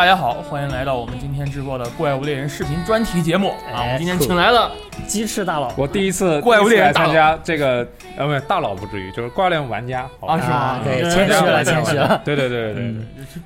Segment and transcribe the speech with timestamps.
[0.00, 3.76] 哎，大家好，欢迎来到我们今天直播的怪物猎人视频专题节目啊！
[3.76, 4.72] 我哎们今天请来了
[5.06, 7.86] 鸡翅大佬我第一次怪物猎人第一次来参加这个，
[8.16, 10.08] 呃，不是大佬不至于，就是怪物猎人玩家。
[10.20, 10.80] 啊，是吗啊？
[10.82, 12.94] 对嗯谦虚了谦虚了对对对对对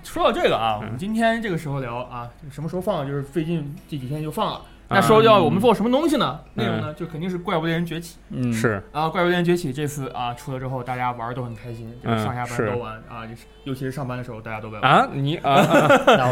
[0.05, 3.05] 说到这个啊，我嗯们今天这个时候聊啊，什么时候放？
[3.05, 4.61] 就是最近这几天就放了。
[4.89, 6.39] 那啊说要我们做什么东西呢？
[6.55, 9.09] 内容呢，就肯定是怪物猎人崛起嗯，是啊！
[9.09, 14.91] 怪物猎人崛起这次啊出了之后，大家玩都很开心，就是嗯上下班都玩啊，就是尤其是上班的时候，大家都在玩。
[14.91, 15.57] 啊，你 啊，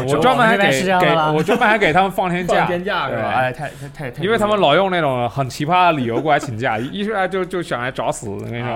[0.07, 3.21] 我专门还给给我专门还给他们放天 假，放天假是吧？
[3.21, 8.69] 对哎，太太太太，因为他们老用那种很奇葩的理由过来请假，一一出来就就想来找死，我跟你说，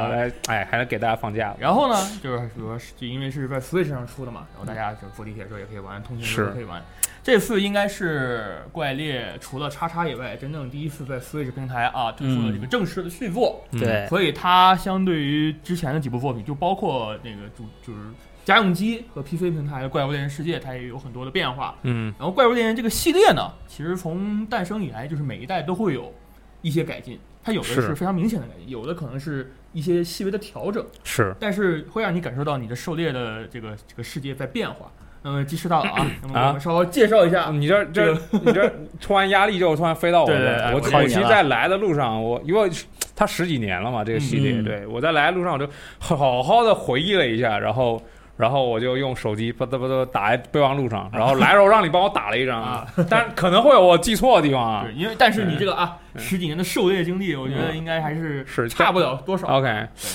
[0.47, 1.53] 哎，还能给大家放假。
[1.59, 6.81] 然后呢，就是比如说是，就因为是在 Switch 上出的嘛，然后大家就坐地铁的时候也可以玩，通勤的时候也可以玩。
[7.27, 17.99] 这次应该是怪猎除了叉叉以外，真正第一次在 Switch 平台啊推出了这个正式的续作，嗯对，所以它相对于之前的几部作品，就包括那个主就是
[18.45, 21.75] 家用机和 PC 平台的《怪物猎人世界》，它也有很多的变化。
[21.83, 26.13] 嗯然后《怪物猎人》这个系列呢，其实从诞生以来，就是每一代都会有
[26.61, 30.85] 一些改进，它有的是是非常明显的改进，有的可能是一些细微的调整。
[31.03, 34.89] 是但是会让你感受到你的狩猎的这个这个世界在变化。
[35.27, 42.69] 那么，鸡翅大佬啊， 那么我们稍微介绍一下，你这这你这 突然压力就突然飞到我这儿，我对我早期理解了在来的路上，我因为
[43.15, 45.67] 它十几年了嘛，这个系列，嗯对我在来的路上我就
[45.99, 48.01] 好好的回忆了一下，然后。
[48.37, 54.85] 然后我就用手机吧嗒吧嗒打在备忘录上，然后来时候让你帮我打了一张啊， 但可能会有我记错的地方啊。
[54.85, 54.93] 对，。
[54.93, 59.47] 因为但是你这个啊嗯十几年的狩猎经历，我觉得应该还是是差不了多少。
[59.57, 59.67] OK，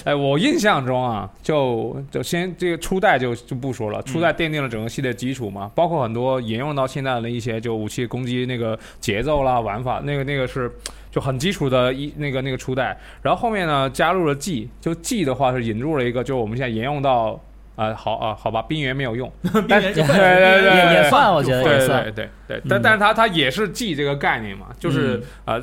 [0.05, 10.71] 哎，我印象中啊，就就先这个初代就就不说了，初代奠定了整个系列基础嘛，包括很多沿用到现在的一些就武器攻击那个节奏啦、玩法，那个那个是
[11.11, 12.97] 就很基础的一那个那个初代。
[13.21, 17.41] 然后后面呢加入了 G，就 G 的话是引入了一个，就是我们现在沿用到
[17.77, 19.33] 啊、好啊、好吧，冰原没有用，
[19.67, 22.05] 边缘就对对对也也算，我觉得对对也算。
[22.05, 25.17] 对，对对，但嗯但是它它也是 G 这个概念嘛，就是、
[25.47, 25.57] 嗯。
[25.57, 25.63] 呃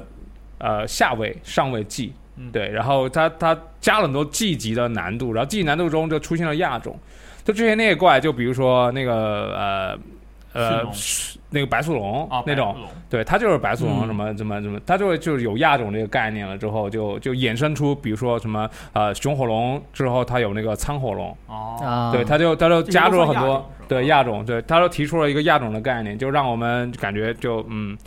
[0.62, 2.52] 呃下位上位 G，嗯。
[2.52, 7.00] 对，然后它它加了很多 G 级的难度，然后 G 难度中就出现了亚种，
[7.46, 9.14] 就之前那些怪，就比如说那个
[9.56, 9.98] 呃
[10.54, 10.84] 呃
[11.52, 12.76] 那个白素龙、啊那种，，
[13.10, 14.08] 对，它就是白素龙嗯。
[14.08, 21.36] 什么什么什么，它就会就是有亚种这个概念了之后，就就衍生出比如说什么呃熊火龙之后，它有那个苍火龙。
[21.48, 27.98] 哦，啊，对，它就它就加入了很多对亚种，对，它就提出了一个亚种的概念，就让我们感觉就嗯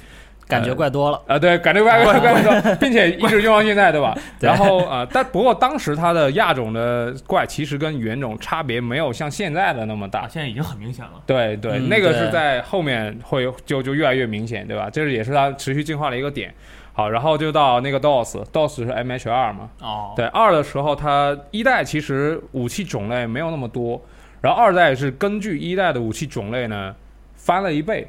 [0.52, 4.14] 感觉怪多了，啊、对，感觉怪怪怪怪， 并且一直用到现在，对吧？
[4.38, 10.28] 对然后呃，但不过当时它的亚种的怪其实跟原种差别没有像现在的那么啊，大。
[10.28, 11.12] 现在已经很明显了。
[11.26, 14.88] 对对，嗯那个是在后面会就就越来越明显，对吧？
[14.90, 16.52] 这是也是它持续进化的一个点。
[16.94, 23.98] 好，然后就到那个 DOS，DOS 是 MH 二嘛，哦，对，二的时候，它一代其实武器种类没有那么多，
[24.42, 26.94] 然后二代是根据一代的武器种类呢
[27.34, 28.06] 翻了一倍。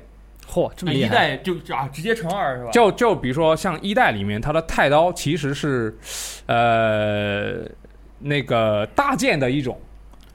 [0.48, 2.72] 嚯，这么一么厉害，代就啊直接乘二是吧？
[2.72, 5.98] 就就比如说像一代里面，它的太刀其实是，
[6.46, 7.59] 呃，
[8.20, 9.80] 那个大剑的一种，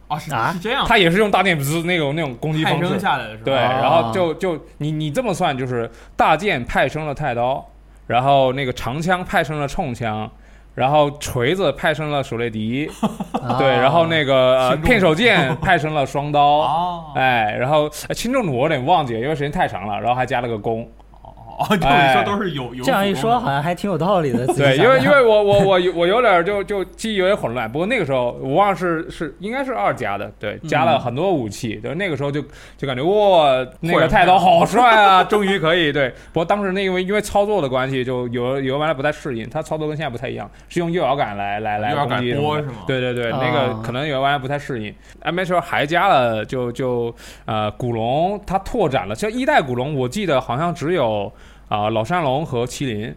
[0.09, 2.99] 啊是啊是这样，它也是用大剑不那种那种攻击派生方式。
[2.99, 3.43] 下来的是吧？
[3.45, 7.65] 对，哦然后就就你你这么算，就是大剑派生了太刀，
[8.07, 10.31] 然后那个长枪派生了冲枪。
[10.79, 12.89] 然后锤子派生了手雷笛，
[13.43, 13.59] 啊。
[13.59, 17.05] 对，然后那个片手剑 派生了双刀，哦。
[17.17, 20.89] 哎，然后呃轻重弩我有点忘记了，因为时间太长了，然后还加了个弓，
[21.59, 24.47] 哦哦，哦，就你说都是有有这样一说，好像还挺有道理的。
[24.55, 32.41] 对，因为因为我我我我有点就就记忆有点混乱，不过那个时候我忘了是是应该是二加的，对，加了很多武器，对，那个时候就
[32.77, 41.95] 就感觉哇，那个太刀好帅啊， 终于可以对，不过当时那因为因为操作的关系，就有有的玩家不太适应，它操作跟现在不太一样，是用右摇杆来来来
[42.87, 44.95] 对对对，啊那个可能有的玩家不太适应。
[45.21, 47.15] M H 还加了就就
[47.45, 51.33] 呃古龙，它拓展了，像一代古龙，我记得好像只有
[51.69, 53.15] 啊、老山龙和麒麟。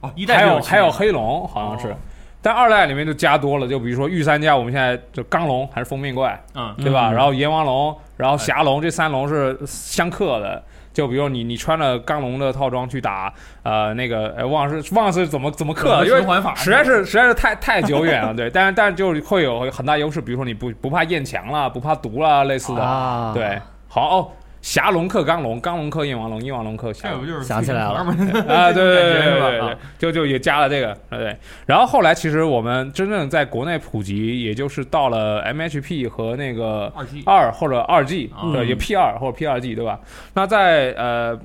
[0.00, 1.96] 哦，一代还有还有黑龙好像是，哦
[2.44, 7.10] 但二代里面就加多了，就比如说御三家，我们现在就钢龙还是封面怪，嗯对吧？
[7.10, 10.60] 嗯然后阎王龙，然后霞龙，这三龙是相克的。
[10.92, 13.32] 就比如你你穿了钢龙的套装去打，
[13.62, 16.20] 呃，那个哎忘了是忘了是怎么怎么克了，因为
[16.56, 18.50] 实在是实在是太太久远了，对。
[18.50, 23.58] 但是但是就会有很大优势，比如说你不不怕验墙了，不怕毒了，类似的，啊，对。
[23.88, 24.28] 好哦，
[24.62, 27.30] 霞龙克刚龙，刚龙克焰王龙，焰王龙克侠龙这不。
[27.32, 28.12] 就是想起来了嘛？
[28.48, 31.36] 啊，对对对对对对啊，就 就也加了这个，对对。
[31.66, 40.00] 然后后来其实我们真正在国内普及，也就是到了 MHP 和那个二 G 二或者二 G，嗯对，也 P 二或者 P 二 G，对吧？
[40.34, 41.38] 那在呃。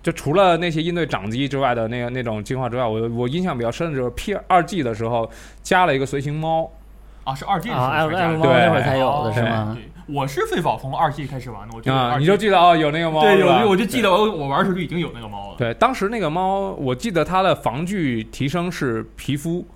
[0.00, 5.28] 就除了那些应对掌机之外的那个那种进化之外，我我印象比较深的就是 P 二 G 的时候
[5.60, 6.70] 加了一个随行猫，
[7.24, 9.76] 啊是二 G 的时啊，M 候才加的猫对那会儿才有的是对吗？
[10.08, 15.56] 对我是最早从二 G 开始玩的，我觉得你就记得哦，有那个猫对，有我就记得我我玩的时候就已经有那个猫了。
[15.58, 19.66] 对，当时那个猫，我记得它的防具提升是皮肤，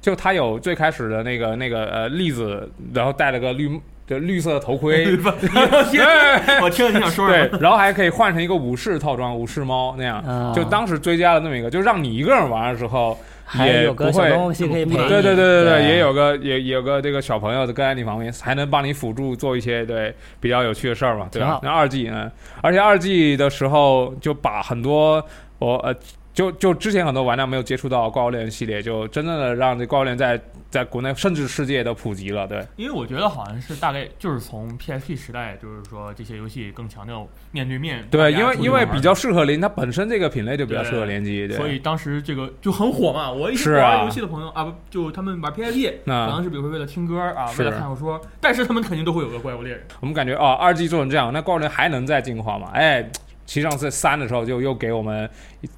[0.00, 3.68] 就它有最开始的那个那个呃栗子，然后戴了个绿
[4.06, 5.34] 就绿色的头盔， 对吧？
[6.62, 10.18] 我听了你想说什对？，然后还可以换成一个武士套装，武士猫那样。
[10.20, 21.40] 啊就当时追加了那么一个，就让你一个人玩的时候，还也有个小不会东西可以陪你，对对对对对也有个也也有个这个小朋友跟在你旁边，还能帮你辅助做一些对比较有趣的事儿嘛，对？
[21.40, 22.30] 吧那二 G 呢，
[22.60, 25.24] 而且二 G 的时候就把很多
[25.58, 25.94] 我呃。
[26.38, 30.40] 就就之前很多玩家没有接触到怪物猎人系列，就真正的让这怪物猎人在
[30.70, 32.64] 在国内甚至世界都普及了，对。
[32.76, 38.06] 因为我觉得好像是大概就是从 PSP 时代，就是说这些游戏更强调面对面。
[38.08, 41.56] 对，因为因为比较适合联，它本身这个品类就比较适合联机，对。
[41.56, 43.32] 所以当时这个就很火嘛。
[43.32, 49.84] 我一些玩游戏的朋友啊，不就他们玩 PSP，可能是比如说为了听歌啊，为了看小说，但是他们肯定都会有个怪物猎人。
[49.98, 52.70] 我们感觉啊，二 G 做成这样，那怪物猎人还能再进化吗？
[52.74, 53.10] 哎，
[53.48, 55.28] 其实上次三的时候就又给我们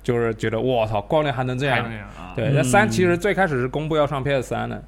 [0.02, 1.88] 就是觉得我操，怪物猎人还能这样？
[2.34, 2.55] 对，嗯。
[2.56, 4.82] 那三其实最开始是公布要上 PS 三的，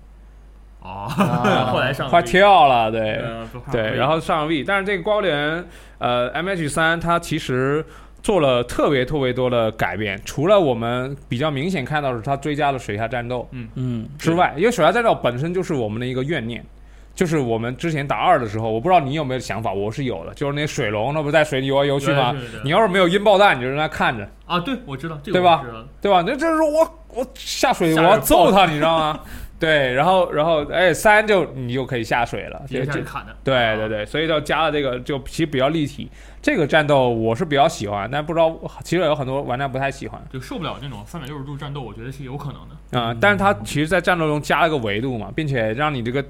[0.80, 1.70] 哦，啊。
[1.70, 3.18] 后来上快跳了，对。
[3.18, 5.64] 呃对，然后上 V，但是这个光联，
[5.98, 7.84] 呃，M H 三它其实
[8.20, 13.68] 做了特别特别多的改变，除了我们比较明显看到的是它追加了水下战斗嗯。
[13.76, 14.08] 嗯。
[14.18, 16.64] 之外，因为水下战斗本身就是我们的一个怨念。
[17.14, 20.32] 就是我们之前打二的时候，我不知道你有没有想法，我是有的。
[20.34, 22.34] 就是那水龙，那不是在水里游来游去吗？
[22.64, 25.64] 你要是没有音爆弹，你就让他看着，啊，对，我知道这个对吧
[26.00, 26.22] 对吧？
[26.26, 29.20] 那这是我我下水我要揍他，你知道吗？
[29.60, 32.60] 对，然后然后哎三就你就可以下水了。
[32.68, 32.84] 对
[33.76, 36.10] 对对，所以就加了这个，就其实比较立体。
[36.40, 42.98] 这个战斗我是比较喜欢，但不知道其实有很多玩家不太喜欢就受不了那种三百六十度战斗，我觉得是有可能的。
[42.98, 46.24] 啊、但是它其实，在战斗中加了个维度嘛，并且让你这个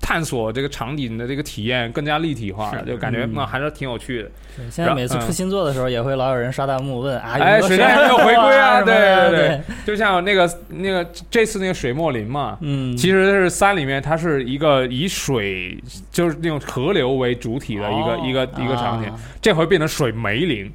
[0.00, 3.32] 探索这个场景的这个体验更加立体化了，就感觉嗯。
[3.34, 4.30] 那还是挺有趣的。
[4.56, 8.82] 对现在每次出新作的时候，也会老有人刷弹幕问啊，哎水战有没有回归啊？
[8.82, 8.94] 对
[9.30, 9.60] 对对。
[9.86, 15.76] 就像那个那个这次那个水墨林嘛，嗯，其实是三里面它是一个以水
[16.12, 18.20] 就是那种河流为主体的一个、哦。
[18.24, 19.18] 一个一个场景，啊。
[19.40, 20.70] 这回变成水梅林。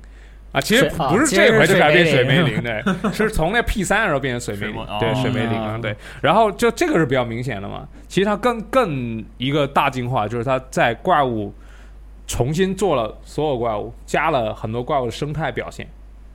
[0.52, 5.96] 啊，其实不是这回就改变水水梅林梅林，对， 是从那 P 三的时候变成水梅林，对，哦水梅林对。
[6.22, 7.88] 然后就这个是比较明显的嘛。
[8.08, 11.54] 其实它更更一个大进化，就是它在怪物
[12.26, 15.88] 重新做了所有怪物，加了很多怪物的生态表现。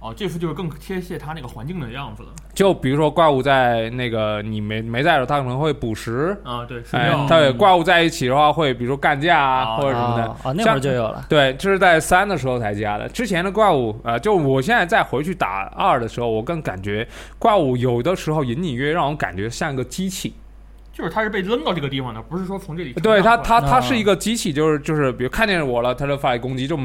[0.05, 2.29] 哦，这次就是更贴切它那个环境的样子了。
[2.53, 10.25] 就比如说怪物在那个你没没在的时候，它可能会捕食，啊，对，睡哎觉，，它有怪物在一起的话会，比如说干架啊哦或者什么的。
[10.25, 13.09] 啊啊，那会儿就有了，对，这是在三的时候才加的。
[13.09, 17.09] 之前的怪物，呃，就我现在再回去打二的时候，我更感觉
[17.39, 20.35] 怪物有的时候隐隐约约让我感觉像一个机器。
[20.93, 26.79] 就是它是被扔到这个地方的，不是说从这里对它，它它啊是一个机器，就是就是，比如看见我了，它就发起攻击，就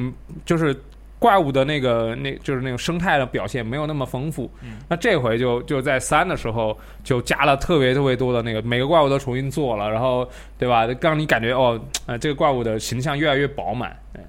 [0.43, 0.75] 就是
[1.19, 4.49] 怪物的那个那就是那种生态的表现没有那么丰富。
[4.63, 10.27] 嗯那这回就就在三的时候就加了特别特别多的那个每个怪物都重新做了，然后
[10.57, 10.87] 对吧？
[11.01, 13.95] 让你感觉哦，呃，这个怪物的形象越来越饱满。
[14.13, 14.23] 对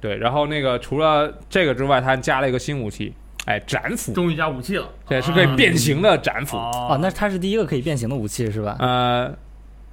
[0.00, 6.56] 对，然后那个除了这个之外，它还加了一个新武器，哎，斩斧，终于加武器了，对，是可以变形的斩斧。
[6.56, 8.76] 哦哦，那它是第一个可以变形的武器是吧？
[8.80, 9.32] 呃，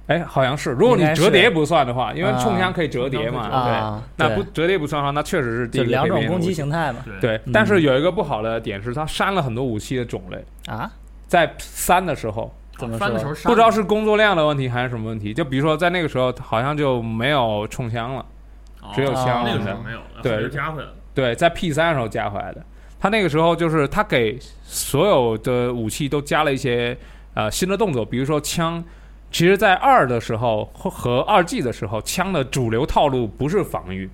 [0.06, 3.72] 哎，好像是，如果你折叠不算的话，因为啊冲枪可以折叠嘛，对。
[3.72, 6.98] 啊，对那不折叠不算的话，那确实是第一个两种攻击形态嘛？
[7.20, 10.44] 对但是有一个不好的点是，它删了很多武器的种类。
[10.66, 10.90] 啊，
[11.28, 18.26] 在三的时候，怎么说翻的时候杀不知道是工作量的问题还是什么问题，就比如说在那个时候好像就没有冲枪了，
[18.92, 20.94] 只有哦枪那个时候没有了，对加回来了。
[21.14, 22.60] 对，在 P 三的时候加回来的。
[22.98, 26.98] 他那个时候就是他给所有的武器都加了一些
[27.34, 28.82] 呃新的动作，比如说枪。
[29.30, 34.10] 其实，在二的时候和和二 G 的时候，枪的主流套路不是防御，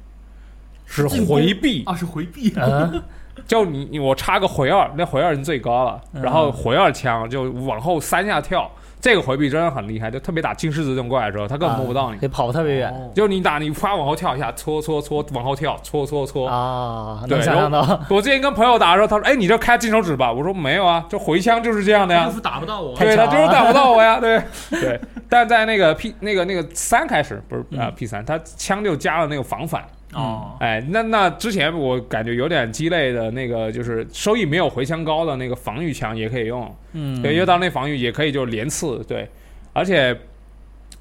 [0.85, 1.85] 是回避。
[1.85, 2.93] 啊，是回避，啊，
[3.47, 6.23] 就你你我插个回二，那回二人最高了，嗯。
[6.23, 8.71] 然后回二枪就往后三下跳，
[9.07, 12.19] 这个回避真的很厉害，就特别打金狮子这种怪的时候，他根本摸不到你。
[12.19, 16.49] 可以跑特别远哦就你打你啪往后跳一下，搓搓搓往后跳，搓搓搓。
[16.49, 17.79] 啊，对能想象到，
[18.11, 22.33] 我之前跟朋友打的时候，他说：“哎，你这开金手指吧？”我说：“没有啊，这回枪就是这样的呀就。
[22.33, 22.97] 是打不到我。
[22.97, 24.19] 对，他就是打不到我呀。
[24.21, 29.85] 对对，但在那个 P 那个那个三开始不是啊嗯 P 三，他枪就加了那个防反。
[30.15, 39.29] 哦，哎，那那之前我感觉有点鸡肋的那个，就是收益没有回枪高的那个防御枪也可以用，嗯，对，因为到那防御也可以就连刺，对，
[39.73, 40.17] 而且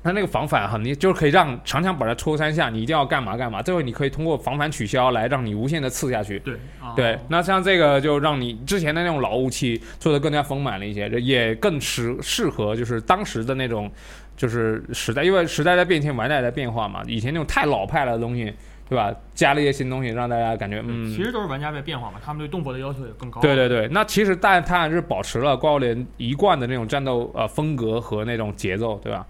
[0.03, 6.39] 它那个防反很你，就是可以让长枪把它戳三下，你一定要干嘛干嘛，最后你可以通过防反取消来让你无限的刺下去。
[6.39, 13.89] 对，哦对，那像这个就让你之前的那种老武器做的更加丰满了一些，也更适适合就是当时的那种
[14.35, 17.01] 就是时代，因为时代在变迁，玩家也在变化嘛。
[17.07, 18.53] 以前那种太老派了的东西，
[18.88, 19.13] 对吧？
[19.34, 23.42] 加了一些新东西，让大家感觉嗯，其实都是玩家在变化嘛，他们对动作的要求也更高。
[23.42, 29.25] 对对对，那其实但它还是保持了怪物猎人一贯的那种战斗呃风格和那种节奏，对吧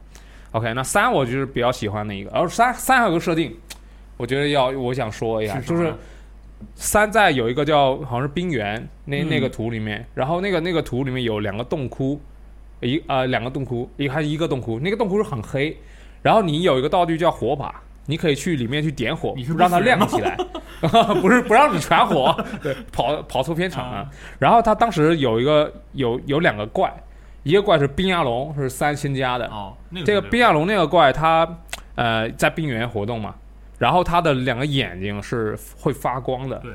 [0.51, 3.55] ？OK，那三我就是比较喜欢的一个，而三三还有个设定，
[4.17, 5.93] 我觉得要我想说一下，就是
[6.75, 12.19] 三在有一个叫好像是冰原那那个图里面，然后那个那个图里面有两个洞窟。
[12.81, 15.75] 一呃两个洞窟，一还是一个洞窟，那个洞窟是很黑，
[16.21, 20.37] 然后你有一个道具叫火把，你可以去里面去点火，让它亮起来，
[21.21, 24.09] 不是不让你全火，对，跑跑错片场了。
[24.39, 26.93] 然后他当时有一个有有两个怪，
[27.43, 29.73] 一个怪是冰牙龙，是三星加的哦，
[30.05, 31.47] 这个冰牙龙那个怪它
[31.95, 33.35] 呃在冰原活动嘛，
[33.77, 36.71] 然后它的两个眼睛是会发光的，对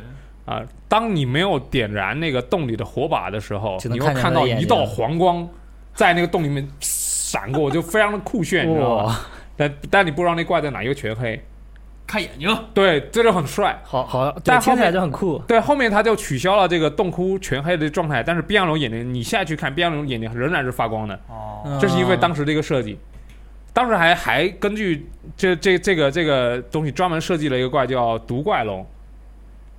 [0.47, 5.49] 啊，当你没有点燃那个洞里的火把的时候，你会看到一道黄光。
[5.93, 9.21] 在那个洞里面闪过，就非常的酷炫，你知道吗？
[9.61, 11.38] 但但你不知道那怪在哪，又全黑，
[12.07, 15.38] 看眼睛，对，这就很帅，好好，但听起来就很酷。
[15.47, 22.99] 对，后面他就取消了这个洞窟全黑的状态，但是冰阳龙眼睛，你现在去看冰阳龙眼睛仍然是发光的，哦，这是因为当时这个设计，
[23.75, 28.87] 当时还还根据这这这个这个东西专门设计了一个怪叫毒怪龙，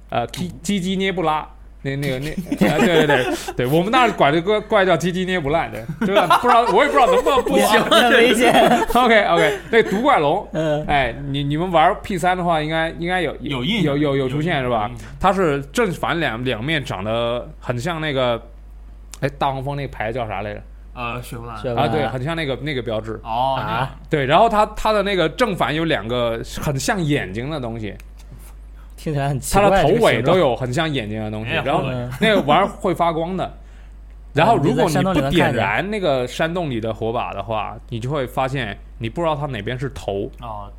[0.10, 1.50] 呃，基基基涅布拉。
[1.84, 3.26] 那那个那，对对对
[3.58, 6.38] 对，我们那儿管这个怪叫“鸡鸡捏不烂”的，对吧？
[6.42, 8.54] 不知道我也不知道能不能不行，危险。
[8.94, 14.92] OK OK，那毒怪龙，嗯，哎，你你们玩 P 三的话，应该应该有有有有有出现是吧？
[15.20, 18.40] 它是正反两两面长得很像那个，
[19.22, 20.62] 哎，大黄蜂那个牌叫啥来着？
[20.94, 23.20] 呃，雪佛兰啊，对，很像那个那个标志。
[23.24, 27.96] 哦啊，对，然后它它的那个正反有两个很像眼睛的东西。
[29.02, 29.64] 听起来很奇怪。
[29.64, 31.84] 它的头尾都有很像眼睛的东西，然后
[32.20, 33.52] 那个玩意儿会发光的。
[34.34, 40.30] 然后如果你不点燃那个山洞里的火把的话，你就会发现你不知道它哪边是头，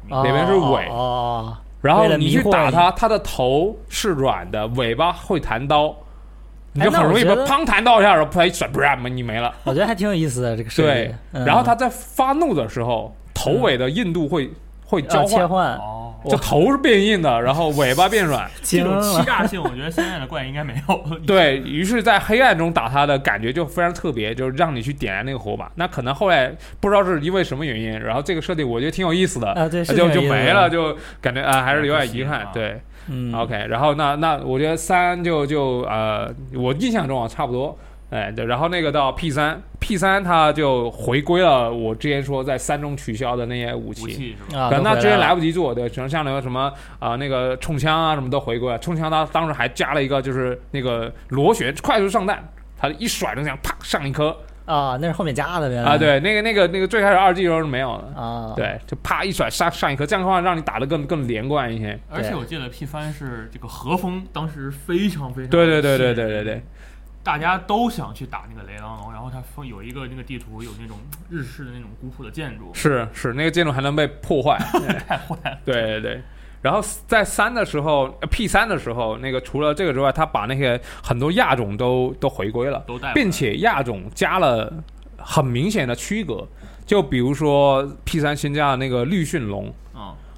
[0.09, 0.87] 哪边是尾。
[0.89, 1.57] 哦。
[1.81, 5.93] 然后你去打它，它的头是软的，尾巴会弹刀，
[6.73, 9.53] 你就很容易被砰弹到一下，然后啪一甩，不你没了。
[9.65, 11.13] 我觉得还挺有意思的这个设计。
[11.33, 11.45] 对。
[11.45, 14.49] 然后它在发怒的时候，头尾的硬度会
[14.93, 15.75] 会交换。
[15.77, 15.99] 哦
[16.31, 21.05] 就头是变硬的，然后尾巴变软， 这种欺诈性，我觉得现在的怪应该没有。
[21.27, 25.69] 对于是，在黑暗中打它的感觉就非常特别，就是让你去点燃那个火把。
[25.75, 32.47] 那可能后来不知道是因为什么原因，然后这个设定我觉得挺有意思的，啊，对，就就没了，就感觉啊，还是有点遗憾。
[32.55, 37.77] 对，嗯，OK，然后那那我觉得三就就呃，我印象中啊，差不多。
[38.13, 48.79] 哎，对，然后那个到 P 三，P 三它就回归了我之前说在三中取消的那些武器，啊，可能他之前来不及做，对，像像那个什么啊，那个冲枪啊，什么都回归了。
[48.81, 61.99] 冲枪它当时还加了一个，就是那个螺旋快速上弹，它一甩就这样啪上一颗啊，那是后面加的啊，对，那个那个那个最开始二 G 时候是没有的啊，对，就啪一甩上上一颗，这样的话让你打的更更连贯一些。
[62.11, 66.63] 而且我记得 P 三是这个和风，当时非常非常对对对对对对对。
[67.25, 70.99] 大家都想去打那个雷狼龙，然后它有一个那个地图，有那种
[71.31, 74.59] 日式的那种古朴的建筑，是是，那个建筑还能被破坏，
[75.07, 75.59] 太坏了。
[75.65, 76.23] 对对对，
[76.61, 84.73] 然后在三的时候，P 三的时候，那个除了这个之外，他把那些很多亚种都都回归了，都带，并且亚种加了
[85.17, 86.49] 很明显的区隔，
[86.85, 89.73] 就比如说 P 三新加的那个绿驯龙。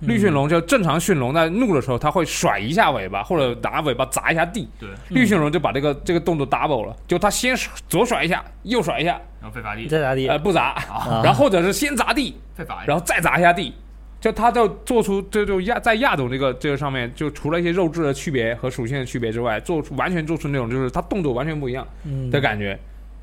[0.06, 4.68] 绿驯龙就正常驯龙在怒的时候，它会甩一下尾巴，或者拿尾巴砸一下地。
[4.78, 7.56] 对，绿驯龙就把这个这个动作 double 了，就它先
[7.88, 10.76] 左甩一下，右甩一下，然后再砸地，再砸地，呃，不砸，
[11.22, 13.74] 然后或者是先砸地，再砸，然后再砸一下地，
[14.20, 21.86] 就它就做出这就亚在亚种这个这个上面，就除了一些肉质的区别和属性的区别之外，做出完全做出那种就是它动作完全不一样
[22.30, 22.78] 的感觉。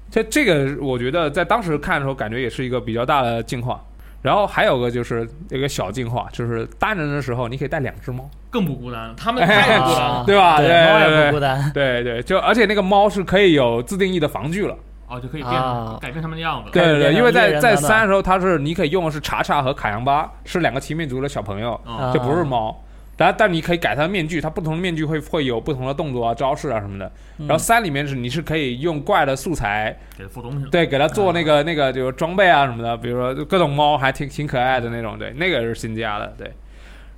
[0.09, 3.81] 这这个我觉得在当时看的时候，感觉也是一个比较大的进化。
[4.21, 9.13] 然后还有个就是一个小进化，就是单人的时候你可以带两只猫，更不孤单。
[9.17, 10.57] 他们太孤单了，对吧？
[10.57, 11.71] 对，猫也不孤单。
[11.73, 14.75] 对对，就而且那个猫是可以有自定义的防具了，
[15.07, 15.53] 哦，就可以变
[15.99, 16.69] 改变他们的样子。
[16.71, 21.79] 对对对，因为在在三的时候，它是你可以用的是查查和卡扬巴，是两个奇面族的小朋友，
[22.13, 22.79] 就不是猫。
[23.21, 27.11] 但但你可以改它的面具，它不同的面具会会有不同的动作啊、招式啊什么的。
[27.39, 36.51] 然后三里面是你是可以用怪的素材给它附东西，对，给它做那个那个就是装备啊什么的，比如说各种猫还挺挺可爱的那种，对，那个是新加的，对。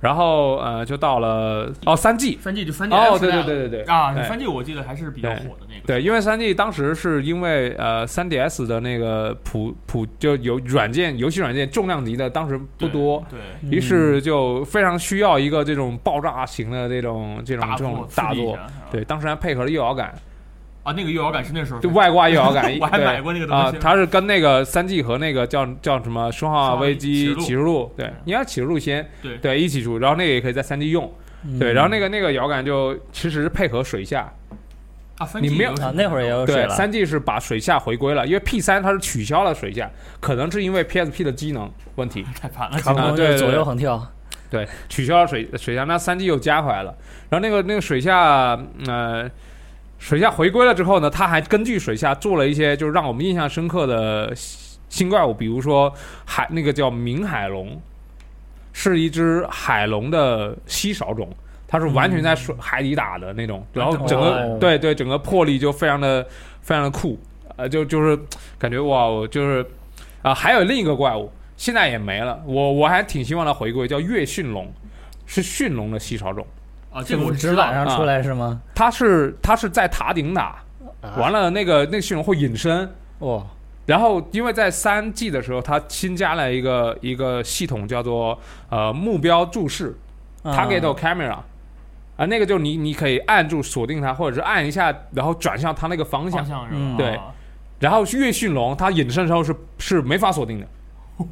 [0.04, 3.82] 然后呃，就到了哦，三 G，三 G 就三 G 哦，对对对对对。
[3.84, 5.86] 啊，三 G 我记得还是比较火的那个。
[5.86, 18.58] 对，因为三 G 当时是因为呃，三 DS 的那个普普就有软件游戏软件重量级的，当时不多，对，于是就非常需要一个这种爆炸型的这种这种这种大作，
[18.90, 20.14] 对，当时还配合了右摇杆，
[20.84, 29.36] 啊，那个右摇杆是那时候就外挂右摇杆我还对买过那个东啊西，，它是跟那个三 G 和那个叫叫什么《生化危机启示录》对嗯，应该启示录先对。
[29.38, 31.12] 对一起出，然后那个也可以在三 G 用，
[31.44, 31.58] 嗯。
[31.58, 34.30] 对，然后那个那个摇杆就其实是配合水下，
[35.18, 42.78] 啊，三你 G 没有啊那会儿也有水对，了，三 G 是把水下回归了，因为 P 三它是取消了水下，可能是因为 PSP 的机能问题， 太烦了，
[43.38, 44.06] 左右横跳，
[44.50, 46.94] 对，取消了水水下，那三 G 又加回来了。
[47.30, 49.28] 然后那个那个水下，呃，
[50.04, 55.90] 水下回归了之后呢，他还根据水下做了一些就是让我们印象深刻的新新怪物，比如说
[56.26, 57.80] 海那个叫冥海龙，
[58.74, 61.26] 是一只海龙的稀少种。
[61.66, 66.22] 它是完全在水海底打的那种，然后整个、哦对对整个魄力就非常的
[66.60, 67.18] 非常的酷，
[67.56, 68.16] 呃，就就是
[68.58, 69.64] 感觉哇，我就是
[70.20, 72.40] 啊、还有另一个怪物，现在也没了。
[72.46, 74.70] 我我还挺希望它回归，叫月驯龙，
[75.24, 76.46] 是驯龙的稀少种。
[76.94, 78.62] 啊，这个我知道是纸板上啊出来是吗？
[78.74, 80.62] 它是它是在塔顶打，
[81.00, 83.44] 啊完了那个那个驯龙会隐身，哦，
[83.86, 88.38] 然后因为在三 G 的时候，它新加了一个一个系统叫做
[88.70, 89.98] 呃目标注视
[90.42, 91.38] 啊 target camera。
[92.16, 96.46] 啊，那个就你你可以按住锁定它，或者是按一下，然后转向它那个方向方。
[96.46, 96.78] 向是吧？
[96.80, 97.24] 嗯对啊
[97.80, 100.66] 然后越驯龙它隐身的时候是是没法锁定的。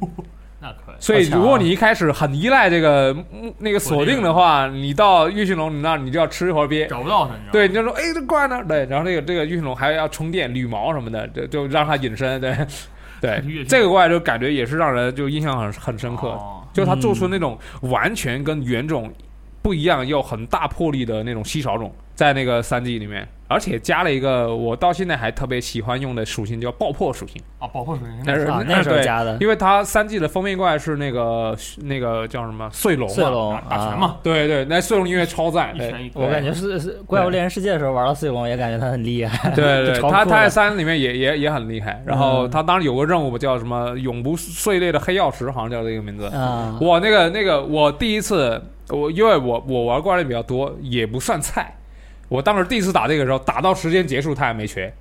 [1.03, 6.87] 所以如果你一开始很依赖这个嗯那个锁定的话，你到月驯龙你那你就要吃一会儿鳖。
[6.87, 7.33] 找不到它？
[7.51, 8.63] 对，你就说哎这怪呢？
[8.65, 12.39] 对，然后这个这个月驯龙还要充电、铝毛什么的，就就让它隐身。
[12.39, 12.55] 对，
[13.19, 19.13] 对 这个怪就感觉也是让人就印象很很深刻，哦就他做出那种完全跟原种
[19.61, 27.41] 不一样又很大魄力的那种稀少种，在那个三 G 里面，而且加了一个我到现在还特别喜欢用的属性，叫爆破属性。
[27.59, 33.63] 啊，爆破属性那是啊，那时候对加的因为它三季的封面怪是那个那个叫什么碎龙嘛，碎龙啊。
[33.69, 39.51] 打拳嘛，对对，那碎龙音乐超赞，一一我感觉是是怪物猎人世界的时候玩到碎龙，也感觉他很厉害。
[39.51, 42.01] 对对， 他他在三里面也也也很厉害。
[42.05, 46.25] 然后嗯他当时有个任务叫什么“永不碎裂的黑曜石”，好像叫这个名字。
[46.27, 51.75] 啊，我那个那个，我第一次我因为我我玩怪猎比较多，也不算菜。
[52.29, 54.93] 我当时第一次打这个时候，打到时间结束他还没瘸。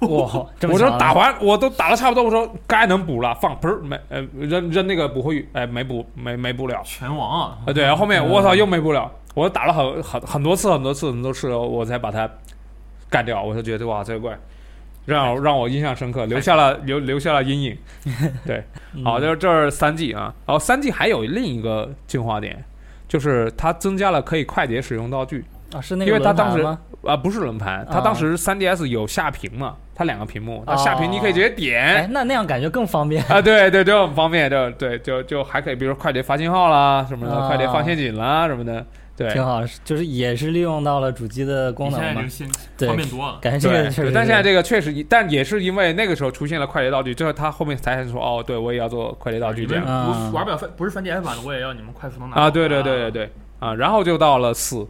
[0.00, 0.08] 哇，
[0.68, 6.80] 我说打完我都打的差不多，我说该能补了，放不是没呃扔扔那个补会哎没补没没补了。
[6.84, 12.28] 拳王啊，啊，对，然后后面嗯我操又没补了，我打了很很很多次很多次很多次，我才把它
[13.08, 13.42] 干掉。
[13.42, 14.38] 我就觉得哇，这个怪
[15.06, 17.78] 让让我印象深刻，留下了留留下了阴影。
[18.44, 18.62] 对，
[19.02, 22.62] 好，就是这是三 G 啊，然后三 G 还有另一个进化点，
[23.08, 26.80] 就是它增加了可以快捷使用道具啊，是那个因为他当时轮盘吗
[27.12, 31.82] 啊，不是轮盘，它啊当时 3DS 有下屏嘛，它两个屏幕，它哦下屏你可以直接点。
[31.82, 33.24] 哎，那那样感觉更方便。
[33.26, 38.84] 啊，对对，就很方便，就对，就就还可以，比如说快捷发信号啦什么的，啊快捷放陷阱啦什么的，
[39.16, 42.22] 对，挺好，就是也是利用到了主机的功能嘛
[42.76, 43.38] 对方便多了。
[43.40, 44.12] 感觉这个确实是。
[44.12, 54.86] 但现在这个确实，但也是因为那个时候出现了快捷道具，之后他后面才说，哦，对我也要做快捷道具你们这样玩不了翻，不是三 DS 版的，我也要你们快速能拿啊，对对对对对啊，然后就到了四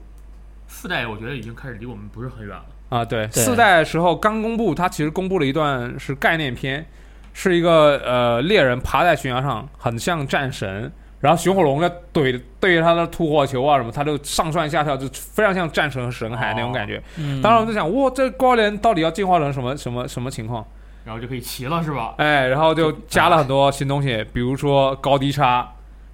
[0.87, 2.65] 四代我觉得已经开始离我们不是很远了。
[2.91, 6.87] 啊，对，对四代的时候刚公布，它其实公布了一段是概念片，
[7.33, 10.93] 是一个呃猎人爬在悬崖上，很像战神。
[11.19, 17.03] 然后熊火龙在怼对着他的吐火球啊什么，他就上蹿下跳，就非常像战神和神海那种感觉。
[17.17, 20.65] 嗯，当时我们就想，哇，这高连到底要进化成什么什么什么情况？
[21.05, 22.15] 然后就可以骑了是吧？
[22.19, 25.69] 哎，然后就加了很多新东西，比如说高低差，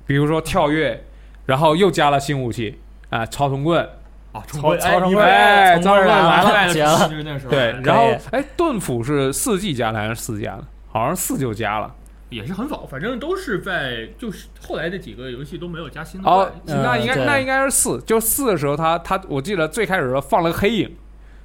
[0.06, 1.04] 比如说跳跃，
[1.44, 2.80] 然后又加了新武器
[3.10, 3.86] 啊，超重棍，
[4.32, 7.08] 啊，超超成成哎棍，从棍儿来了来了，绝了。
[7.08, 10.64] 就是那时候对，哎然后哎，盾斧是四 G 加的还是四加的？
[10.90, 11.94] 好像四就加了。
[12.30, 20.96] 也是很早，反正都是在就是后来这几个游戏都没有加新的哦那应该对那应该是四，就四的时候他他我记得最开始的时候放了个黑影。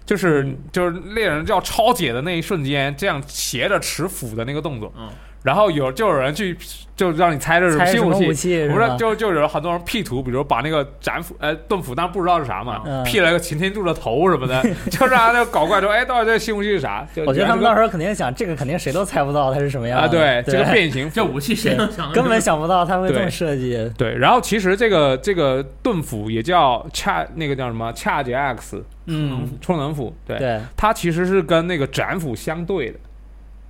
[0.06, 5.10] 就是嗯就是猎人要超解的那一瞬间，这样斜着持斧的那个动作，嗯，
[5.44, 6.58] 然后有就有人去
[6.96, 8.96] 就让你猜这是什么新武器，不是吧？
[8.98, 17.08] 就就有很多人 P 图，比如把那个斩斧呃盾斧，但不知道是啥嘛嗯，P 了个擎天柱的头什么的， 就让他搞怪说，哎，到底这新武器是啥？
[17.26, 23.90] 我觉得他们到时候肯定想，这个肯定谁都猜不到它是什么样个啊，对，对，这个变形这武器谁能想 根本想不到它会这么设计。
[23.98, 27.94] 对，然后其实这个这个盾斧也叫恰那个叫什么？
[27.94, 33.00] 恰捷 X 嗯，充能斧，对，对，它其实是跟那个斩斧相对的。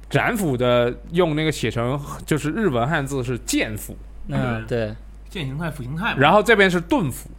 [0.09, 4.95] 斩斧的用那个写成就是日文汉字是剑斧，嗯，对。
[5.29, 6.17] 剑形态、斧形态嘛。
[6.17, 7.29] 然后这边是盾斧，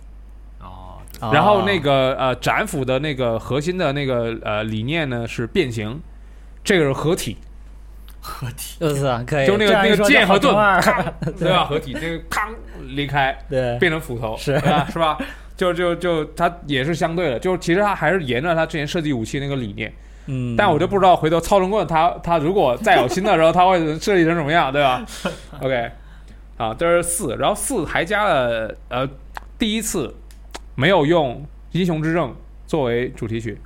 [0.61, 0.99] 哦，
[1.33, 5.99] 然后那个个呃斩斧的那个核心的那个呃理念呢是变形，
[6.63, 7.39] 这个是合体，
[8.21, 8.77] 合体。
[8.79, 10.55] 就是啊可以，就那个那个剑和盾
[11.39, 11.65] 对吧？
[11.65, 12.55] 合体那个康
[12.89, 14.53] 离开对，变成斧头，是。
[14.61, 14.87] 对吧？
[14.93, 15.19] 是吧？
[15.57, 19.91] 就就就它也是相对的，就是其实它还是沿着它之前设计武器那个理念，
[20.31, 25.05] 嗯，但我就不知道回头操纵棍他他如果再有新的时候，他会设计成什么样，对吧？
[25.61, 25.91] OK，
[26.59, 29.09] 啊，这是四，然后四还加了呃
[29.59, 30.15] 第一次
[30.75, 31.37] 没有用
[31.73, 32.31] 《英雄之证》
[32.67, 33.59] 作为主题曲，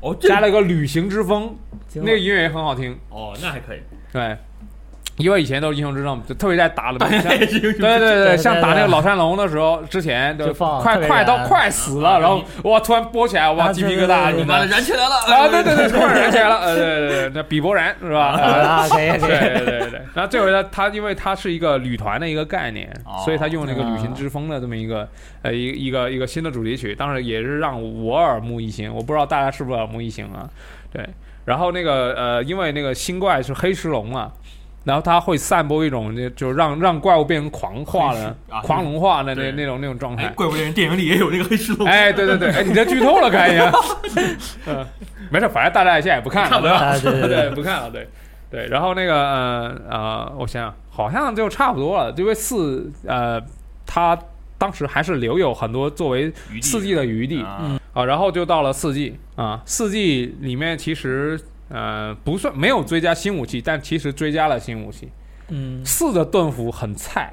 [0.00, 1.56] 哦，加了个《旅行之风》，
[2.00, 3.80] 那个音乐也很好听，哦，那还可以。
[4.12, 4.36] 对，
[5.16, 7.08] 因为以前都是《英雄之证》，就特别在打了，对
[7.46, 15.14] 对对对，像打那个老山龙的时候，之前就快快到快死了，啊然后哇，突然播起来，哇，啊鸡皮疙瘩你妈的燃起来了！
[15.16, 18.34] 啊，对对对，突然燃起来了，呃，对对对，那比伯燃是吧？
[18.36, 25.08] 呃啊，对，对对对，然后这回呢，他因为他是一个旅团的一个概念，哦所以他用了一个旅行之风的这么一个
[25.40, 30.46] 呃一一个一个新的主题曲，当然也是让我耳目一新，我不知道大家是不是耳目一新啊？
[30.92, 31.02] 对，
[31.46, 34.30] 然后那个呃，因为那个新怪是黑石龙嘛。
[34.86, 40.28] 然后它会散播一种，就就让让怪物变成狂化的、啊狂龙化的那那种那种状哎，态。
[40.36, 41.84] 怪物猎人电影里也有那个黑石龙。
[41.88, 43.72] 哎，对对对，哎，你这剧透了，看一下。
[44.66, 44.86] 嗯，
[45.28, 46.78] 没事，反正大家现在也不看了，看不对吧？
[46.78, 48.08] 啊，对对对，对，不看了，对，
[48.48, 53.42] 对，然后那个呃呃，我想想，好像就差不多了，因为四呃，
[53.84, 54.16] 它
[54.56, 57.42] 当时还是留有很多作为四季的余地
[57.92, 61.38] 啊，然后就到了四季啊，四季里面其实
[61.68, 65.10] 呃不算没有追加新武器，但其实追加了新武器。
[65.48, 67.32] 嗯，四的盾斧很菜，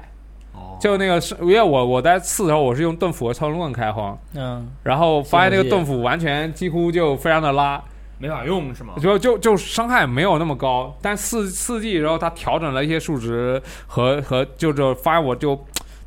[0.52, 0.76] 哦。
[0.80, 7.82] 就那个是因为我我在四的时候我是用盾斧和超龙棍开荒，嗯，然后发现那个盾斧完全几乎就非常的拉。
[8.16, 8.94] 没法用是吗？
[9.02, 15.56] 就就就伤害没有那么高，但四四季然后它调整了一些数值和和就就发现我就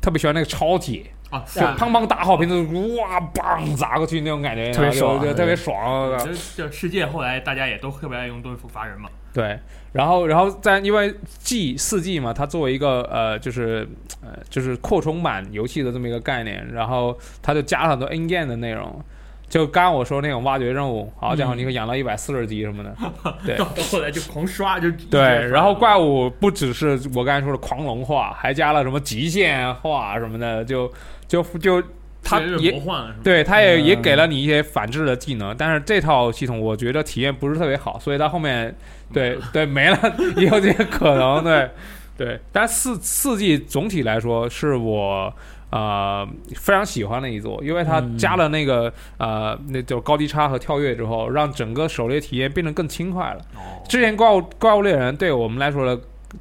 [0.00, 2.56] 特别喜欢那个超铁，啊，就砰砰大号瓶子
[2.96, 6.18] 哇砰砸过去那种感觉，特别爽特别爽。
[6.18, 9.08] 这这世界后来大家也都特别爱用盾斧伐人嘛。
[9.32, 9.58] 对，
[9.92, 13.86] 然后然后在因为 G 四 G 嘛，它作为一个呃就是
[14.22, 19.04] 呃就是扩充版游戏的这么一个概念，然后它就加了很多 in game 的内容。
[19.48, 22.94] 就刚刚我说那种挖掘任务，好家伙，嗯你可以养到一百四十级什么的，
[23.46, 30.92] 对到到后来就狂刷，就对，然后怪物不只是我刚才说的狂龙化，还加了什么极限化什么的，就
[31.28, 31.80] 就就
[32.22, 32.82] 它也？
[33.22, 38.74] 对，它也嗯也给了你一些反制的技能，但是这套系统我觉得体验不是特别好，所以它后面
[39.12, 39.98] 对 对没了，
[40.36, 41.70] 也有这个可能，对
[42.16, 45.32] 对，但四四季总体来说是我。
[45.70, 53.40] 呃，非常喜欢的一座，因为它嗯加了那个、呃，那就高低差和跳跃之后，让整个狩猎体验变得更轻快了。
[53.54, 56.00] 哦，之前怪物怪物猎人对我们来说的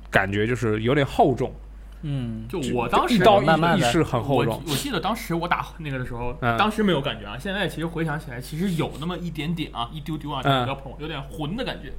[0.10, 1.54] 感觉就是有点厚重，
[2.02, 4.62] 嗯，就我当时一刀慢慢地一式很厚重。
[4.68, 11.92] 我记得当时我打那个的时候，嗯当时没有感觉啊，现在其实回想起来，其实有那么一点点啊，一丢丢啊，嗯不要碰，有点混的感觉。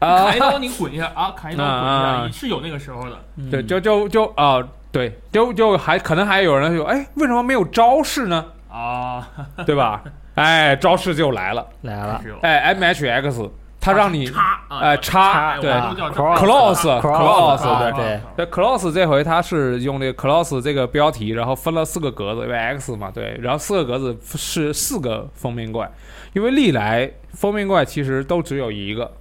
[0.00, 3.24] 啊砍一刀你滚一下啊，砍一刀滚一啊下，是有那个时候的。
[3.36, 4.58] 嗯对，就就就啊、
[4.90, 8.44] 对，就就还可能还有人说，哎，为什么没有招式呢？
[8.68, 9.26] 啊，
[9.64, 10.02] 对吧？
[10.34, 13.50] 哎，招式就来了，来了哎，M H X，
[13.84, 15.70] 它让你插啊，哎叉对。
[15.70, 18.20] 我都叫 Cross cross Cross，啊对。
[18.34, 18.46] 对。
[18.46, 25.90] Cross 这回它是用这个 Cross 这个标题，然后分了四个格子，因为 X 嘛，对，然后四个格子是四个封面怪，
[26.32, 29.12] 因为历来封面怪其实都只有一个，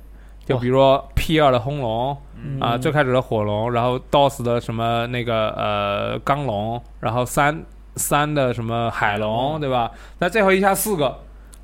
[0.45, 2.59] 就比如说 P 二的轰龙嗯。
[2.61, 7.63] 啊、最开始的火龙，然后 DOS 的什么那个呃钢龙，然后三
[7.95, 9.91] 三的什么海龙，对吧？
[10.19, 11.15] 那这回一下四个，哦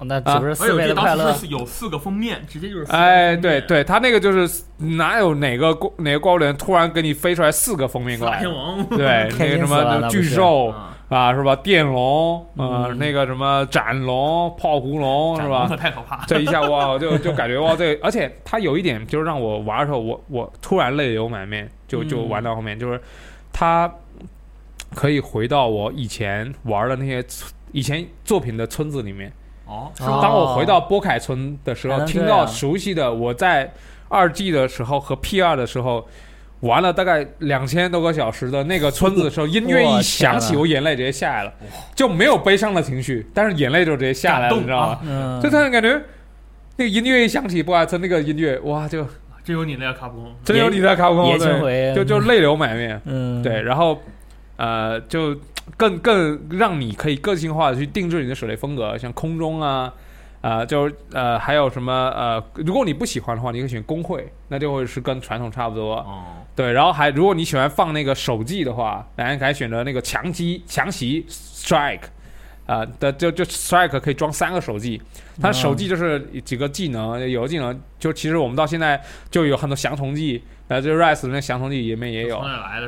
[0.02, 1.40] 那岂不是而四且我记得当倍的快乐时？
[1.40, 8.54] 是有四个封面，直接就是哎，对对，他那个就是哪有哪个怪哪个怪物猎人突然给你飞出来四个封面怪天？
[8.54, 11.56] 王，对， 那个什么巨兽啊啊，是吧？
[11.58, 15.68] 电龙，呃，嗯那个什么斩龙、炮狐龙，是吧？
[15.76, 16.24] 太可怕了。
[16.28, 23.02] 这一下哇，就就感觉哇，这而且它有一点就是让我玩的时候，我我突然泪流满面，就就嗯玩到后面，就是
[23.52, 23.92] 它
[24.96, 27.26] 可以回到我以前玩的那些
[27.74, 29.30] 以前作品的村子里面。
[29.70, 29.92] 哦？
[30.22, 33.72] 当我回到波凯村的时候，听到熟悉的我在
[34.10, 36.06] 二 G 的时候和 P 二的时候。
[36.62, 41.54] 玩了大概两千多个小时的那个村子的时候，音乐一响起，我我眼泪直接下来了，
[41.96, 45.00] 就没有悲伤的情绪，但是眼泪就直接下来了，你知道吗？
[45.04, 46.02] 嗯，就突然感觉
[46.76, 49.08] 那个音乐一响起，波凯村那个音乐，哇，就
[49.42, 53.02] 真有你那个卡普空，真有你在卡普空，回，就就泪流满面。
[53.06, 53.98] 嗯，对，然后
[54.58, 55.34] 呃，就
[55.78, 59.94] 更更让你可以个性化的去定制你的手雷风格，像空中啊，
[60.42, 65.96] 啊、就呃还有什么呃，如果你不喜欢的话，你可以选工会，那就会是跟传统差不多。
[65.96, 66.24] 哦，
[66.56, 72.04] 对，然后还如果你喜欢放那个手技的话，然后可以选择那个强击强袭 strike。
[72.70, 75.02] 啊、的就就 strike 可以装三个手技，
[75.42, 79.02] 它手技就是几个技能，有的技能就其实我们到现在
[79.32, 82.40] 就有很多降虫技，呃，就 rise 的那降虫技里面也有？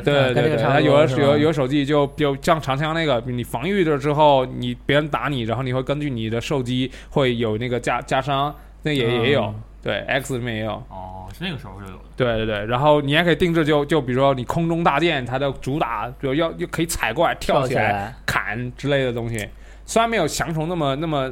[0.04, 10.74] 对对对它有的有有手技就比如像长枪那个，你防御了之后，你别人打你，然后你会根据你的受击会有那个加加伤，那也也有嗯，对，X 里面也有。
[10.90, 12.04] 哦，是那个时候就有的。
[12.16, 19.50] 对对对，然后你还可以定制就，就比如说你空中大剑，它的主打就要又可以踩怪、跳起来、来，砍之类的东西。
[19.86, 21.30] 虽然没有翔虫那么那么？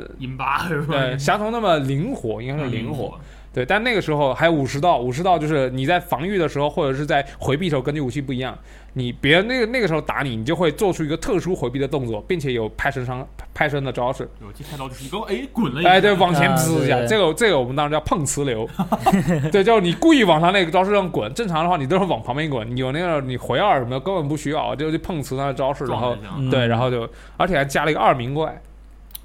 [0.88, 3.17] 对翔虫那么灵活，应该是灵灵活。。
[3.51, 8.57] 对，但那个时候还有武士道，武士道就是你在防御的时候或者是在回避的时候，根据武器不一样，
[8.93, 14.30] 你别人那个那个时候打你，你就会做出一个特殊回避的动作，并且有拍身伤拍身的招式。
[14.41, 18.67] 有这拍刀就是一个哎滚了一下，哎，对，往前啊滋一下，这个这个我们当时叫碰瓷流，
[19.52, 26.17] 对，就是你故意往他那个招式上滚，正常的话你都是往旁边滚，你有那个你回二什么的根本不需要，就是碰瓷他的招式，然后
[26.49, 28.62] 对，然后就而且还加了一个二名怪，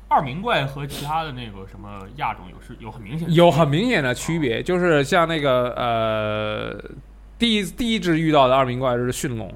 [0.09, 6.79] 二名怪和其他的那个什么亚种有是有很明显的有很明显的区别，就是像那个呃，
[7.45, 9.53] 第一第一只遇到的二名怪就是驯龙，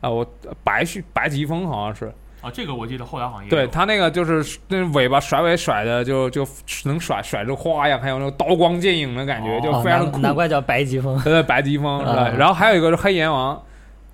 [0.00, 0.26] 啊、我
[0.64, 6.44] 白驯白疾风好像是，啊，这个我记得后来好像也对他那个就是那尾巴甩尾甩的就就
[6.86, 10.16] 能甩甩出花样，还有那种刀光剑影的感觉，哦就哦非常的酷。
[10.18, 11.16] 难难怪叫白疾风。
[11.22, 13.62] 对，白疾风，啊对，然后还有一个是黑炎王，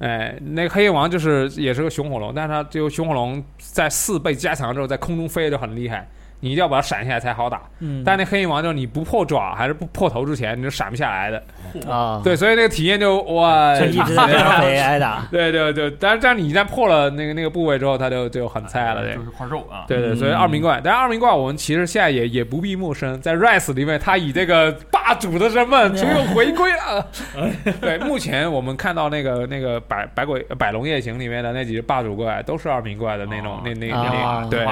[0.00, 6.07] 哎，那个黑炎王就是也是个熊火龙，但是它就熊火龙在四倍加强之后，在空中飞就很厉害，
[6.46, 7.62] 你一定要把它闪下来才好打。
[7.80, 11.42] 嗯，但那黑影王就是你不破爪还是不破头之前，你就闪不下来的。
[11.90, 15.26] 啊，对，所以那个体验就哇，就一直挨打。
[15.32, 19.22] 对对对，但是但是你一旦破了那个那个部位之后，它就就很菜了，对就。
[19.24, 19.85] 是块肉啊。
[19.88, 27.06] 对对，嗯所以二名怪，但是二名怪我们其实现在也也不必陌生，在 Rise 里面，他以这个霸主的身份终于回归了。
[27.80, 34.66] 对，目前我们看到那个那个百百鬼百龙夜行里面的那几只霸主怪，都是二名怪的那种哦那那那对？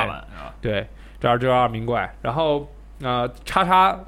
[0.60, 0.87] 对，
[1.24, 3.98] 这儿就是二名怪，然后呃叉叉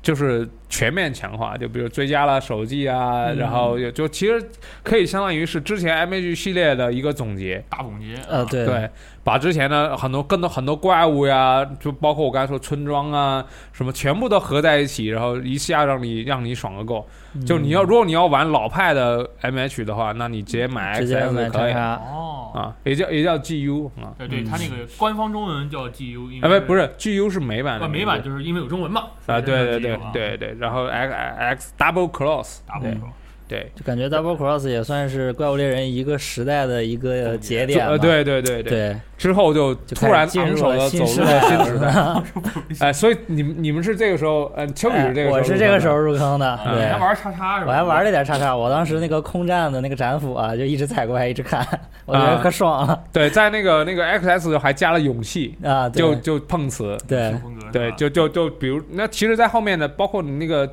[0.00, 3.36] 就是全面强化，就比如追加了手技啊，嗯。
[3.36, 4.42] 然后有就其实
[4.82, 7.64] 可以相当于是之前 MH 系列的一个总结。
[7.68, 8.14] 大总结。
[8.28, 8.90] 呃，对，对，
[9.24, 17.06] 把之前的很多更多很多怪物呀，就包括我刚才说村庄啊，什么全部都合在一起，然后一下让你让你爽个够。
[17.34, 17.44] 嗯。
[17.46, 29.04] 就你要如果你要玩老派的 MH 的话，那你直接买 XS 可以哦，啊，也叫也叫 GU 啊，对它那个官方中文叫 GU，因啊为不不是 GU 是美版的啊，美版就是因为有中文嘛。
[29.26, 32.60] 啊，对对对对对，然后 X X Double Cross，
[33.48, 33.70] 对。
[33.74, 42.22] 就感觉 Double Cross 也算是怪物猎人一个时代的一个节点对对对对，对，之后就就突然进入昂首的了新入了代新时代，
[42.86, 46.86] 哎，所以你们你们是这个时候，呃，秋雨是这个我是这个时候入坑的，嗯对。
[46.86, 46.98] 还。
[46.98, 47.72] 玩叉叉是吧？
[47.72, 51.66] 我还玩了点叉叉，我当时那个空战的那个斩斧啊，就一直踩过来一直看，
[52.04, 52.34] 我觉啊。
[52.36, 53.02] 得可爽了。
[53.12, 55.88] 对，在那个那个 XS 还加了勇气，啊！
[55.88, 56.02] 对。
[56.02, 57.34] 就就碰瓷，对。
[57.72, 60.70] 对，就就就比如那其实，在后面的包括你那个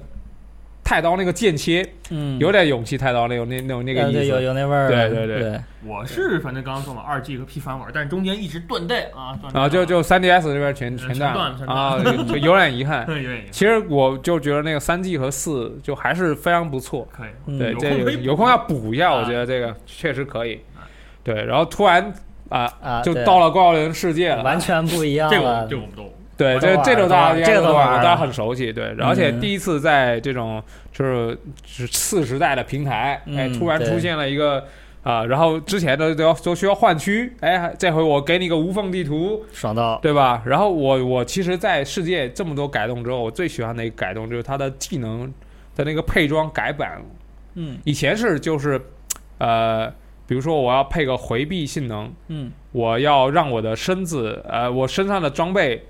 [0.86, 5.26] 太刀那个剑切，嗯，有点勇气太刀那种那那种那个意思，有那味儿，对对。
[5.26, 5.60] 对对。
[5.84, 11.34] 我是反正刚刚说嘛，二 G 和 P 三玩，但是中间一直断代啊，断代啊，就就三 DS 这边全嗯全断
[11.68, 13.04] 啊，就就有点遗憾。
[13.10, 17.58] 有点其实我就觉得那个三 G 和四就还是非常不错，可以，嗯。
[17.58, 20.62] 对，这有有空要补一下，啊我觉得这个确实可以。
[21.24, 22.14] 对，然后突然
[22.50, 25.68] 啊，啊，就到了怪物猎人世界了，完全不一样这个了。
[25.68, 29.40] 这个我们都对，这这种大家这个大家很熟悉，对，而且嗯。
[29.40, 34.66] 第一次在这种就是是次时代的平台，哎，突然出现了一个
[35.02, 40.42] 啊，然后之前的都要都需要换区，哎，这回我给你个无缝地图，爽到，对吧？
[40.46, 45.32] 然后我我其实，在世界这么多改动之后，我最喜欢的一个改动就是它的技能
[45.76, 47.02] 的那个配装改版，
[47.54, 47.78] 嗯。
[47.84, 48.82] 以前是就是
[49.38, 49.88] 呃，
[50.28, 52.52] 比如说我要配个回避性能，嗯。
[52.72, 55.86] 我要让我的身子，呃，我身上的装备，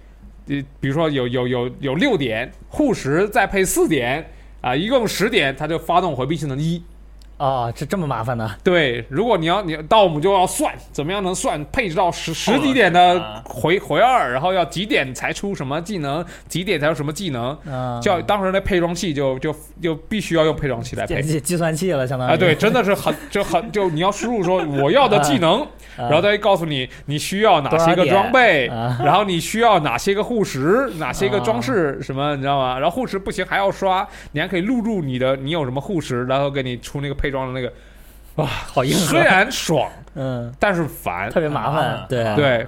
[0.45, 4.29] 你，比如说有有有有六点护石，再配四点，
[4.62, 6.84] 啊、一共十点，它就发动回避性能一。
[7.38, 8.56] 哦，这这么麻烦呢？
[8.63, 21.21] 对，如果你要你到我们就要算怎么样能算配置到十十几点的啊回回二，然后要几点才出什么技能，几点才有什么技能，啊，就要当时那配装器就就就必须要用配装器来配。
[21.21, 25.62] 计 计算器了，相当于啊，对，真的是很 就很就你要输入说我要的技能，
[25.98, 32.80] 啊然后他会告诉你你需要哪些个装备，啊然后你需要哪些个护石，哪些个装饰什么，你知道吗？
[32.80, 37.74] 然后护石不行还要刷，你还可以录入你的你有什么护石，然后给你出那个配装的那个，
[38.36, 41.30] 哇好硬虽，然爽， 嗯，但是烦。
[41.30, 42.68] 特别麻烦啊，对对，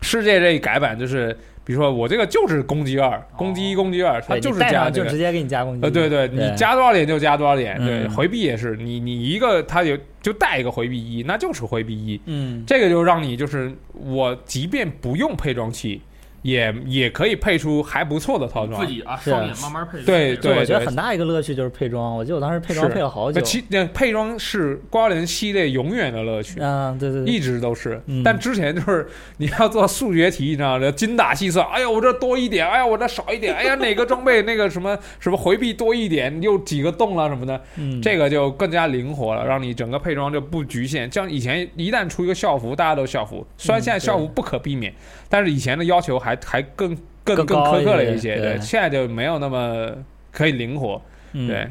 [0.00, 5.18] 世界这一改版就是，比如说我这个就是攻击二，攻击一，攻击二，它就是加这个上就直。
[5.18, 8.10] 接给你加攻击，呃，对对，你加多少点就加多少点，对，嗯。
[8.10, 12.64] 回避也是，你你一个它有就带一个回避一，那就是回避一，嗯。
[12.66, 16.00] 这个就让你就是我即便不用配装器，
[16.48, 18.92] 也也可以配出还不错的套装自。
[18.92, 20.02] 己啊，双眼慢慢配。
[20.02, 23.44] 对对我觉得很大一个乐趣就是配装，我记得我当时配装配了好久那。
[23.46, 26.58] 其那配装是瓜人系列永远的乐趣。
[26.60, 29.06] 嗯，对对对，一直都是，嗯但之前就是
[29.36, 30.90] 你要做数学题，你知道吗？
[30.92, 41.10] 精打细算，哎呀，我这多一点，哎呀，我这少一点，哎呀，哪个装备那个什么 什么回避多一点，又几个洞了什么的，嗯，这个就更加灵活了，让你整个配装就不局限。
[41.12, 44.92] 像以前一旦出一个校服，大家都校服，虽然嗯现在校服不可避免，
[45.28, 49.90] 但是以前的要求还还更更更更苛刻了一些，对对，现在就没有那么
[50.32, 51.00] 可以灵活，
[51.32, 51.70] 嗯对。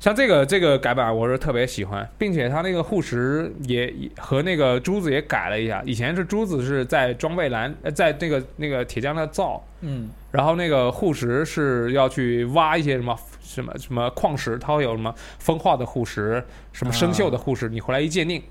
[0.00, 5.82] 像这个这个改版我是特别喜欢，并且它那个护石也也和那个珠子也改了一下。
[5.86, 16.44] 以前是珠子是在装备栏，呃，在那个那个铁匠那造，嗯然后那个护石是要去挖一些什么什么什么矿石，它会有什么风化的护石，
[16.74, 18.42] 什么生锈的护石，你回来一鉴定，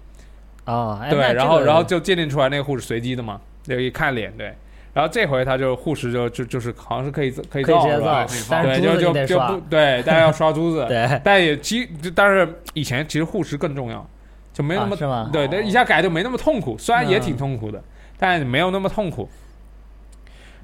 [0.63, 4.54] 啊，哎对，然后然后就鉴定出来那个护石随机的嘛，就一看脸，对。
[4.93, 14.08] 然后这回他就护石就就就是好像是可以可以造是吧造，对，就就就不，对，大家要刷珠子， 对，但也其但是以前其实护石更重要，
[14.54, 14.95] 就没那么？
[15.34, 17.84] 对，那一下改就没那么痛苦，虽然也嗯挺痛苦的，
[18.19, 19.28] 但没有那么痛苦。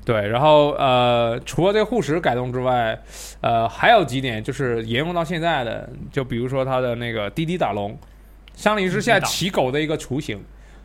[0.06, 3.00] 对，然后呃，除了这个护石改动之外，
[3.42, 7.98] 呃，还有几点就是沿用到现在的，就比如说它的那个滴滴打龙，
[8.56, 10.40] 相当于是现在骑狗的一个雏形。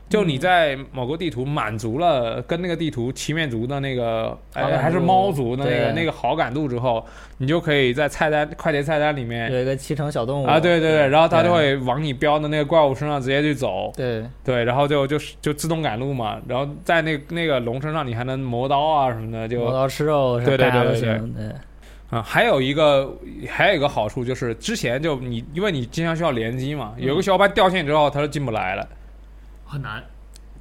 [0.08, 7.04] 就你在某个地图满足了跟那个地图七面族的那个，还是猫族的那个那个好感度之后，
[7.38, 10.46] 你就可以在菜单快捷菜单里面有一个七乘小动物。
[10.46, 14.24] 啊，对对对，然后它就会往你标的那个怪物身上直接去走，对。
[14.44, 21.18] 对，然后就就就自动赶路嘛，然后在那那个龙身上你还能磨刀啊什么的，就磨刀吃肉，对对对，对
[22.10, 23.12] 啊，还有一个
[23.48, 28.86] 还有一个好处就是之前就你因为你经常需要联机嘛，有个小伙伴掉线之后他就进不来了，
[29.64, 30.02] 很难。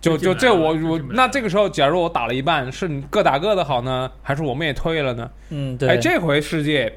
[0.01, 5.31] 就就这我我那这个时候假如我打了一半，是你各打各的好呢，还是我们也退了呢？
[5.49, 6.91] 嗯对，哎，这回世界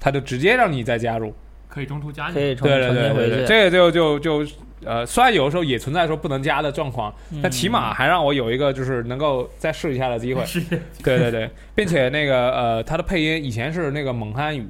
[0.00, 1.32] 他就直接让你再加入。
[1.68, 2.34] 可以中途加你。
[2.34, 4.52] 可以重对对重对对对，新回去，这个就就就
[4.84, 10.42] 呃，虽然有的时候也存在说不能加的状况，但嗯起码还让我有一个就是能够再试一下的机会。
[10.46, 10.60] 是
[11.04, 14.66] 对对对，并且那个呃，他的配音以前是那个蒙汉语，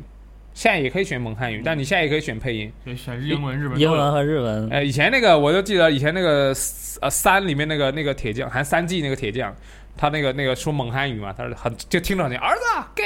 [0.54, 2.72] 现在也可以选蒙汉语，但你现在也可以选配音。
[2.84, 3.78] 对，选英文、日文。
[3.78, 6.54] 英文和日文，哎，以前那个我就记得以前那个
[7.00, 9.54] 呃三里面那个那个铁匠，还三 G 那个铁匠。
[9.98, 13.02] 他那个那个说蒙汉语嘛，他是很就听着你儿子啊给，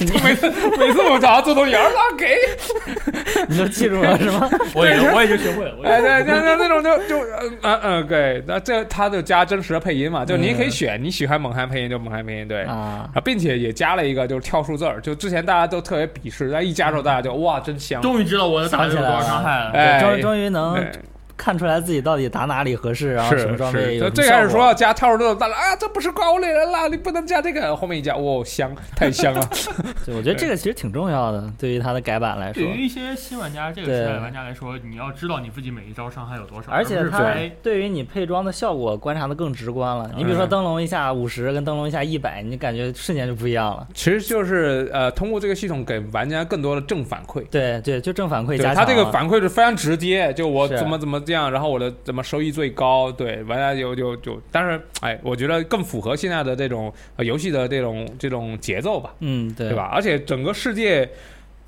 [0.24, 0.48] 每次
[0.78, 4.48] 每次我找他做东西，儿子啊给，你都记住了是吗？
[4.74, 5.74] 我也我也就学会了。
[5.76, 19.70] 我哎，对，那那那种就就嗯嗯嗯，对，那这他就加真实的配音嘛，就你也可以选，你喜欢蒙汉配音就蒙汉配音，对，啊，啊，并且也加了一个就是跳数字儿，就之前大家都特别鄙视，但一加之后大家就哇真香，终于知道我的打的有多少伤害了。
[19.72, 20.90] 哎，终终于能对
[21.36, 29.48] 看出来自己到底打哪里合适，然后什么装备，就有什么最开始说要加跳数字儿，大家啊这不是怪物猎人啦，你不能加这个，后面一加，哇香， 太香了，
[30.04, 40.10] 对，我觉得这个其实挺重要的，对于它的改版来说对，于一些新玩家，这个对时代的玩家来说，你要知道你自己每一招伤害有多少，而且它对于你配装的效果观察的更直观了。
[40.16, 43.86] 你比如说嗯灯笼一下五十跟灯笼一下一百，你感觉瞬间就不一样了。
[43.94, 47.44] 其实就是呃通过这个系统给玩家更多的正反馈。
[47.50, 48.80] 对对，就正反馈加强了。
[48.80, 59.76] 他这个反馈是非常直接，就我怎么怎么这样，然后我的怎么收益最高，对完了就就就，但是哎，我觉得更符合现在的这种、呃、游戏的这种这种节奏吧，嗯，对对？
[59.76, 59.90] 吧？
[59.92, 61.08] 而且整个世界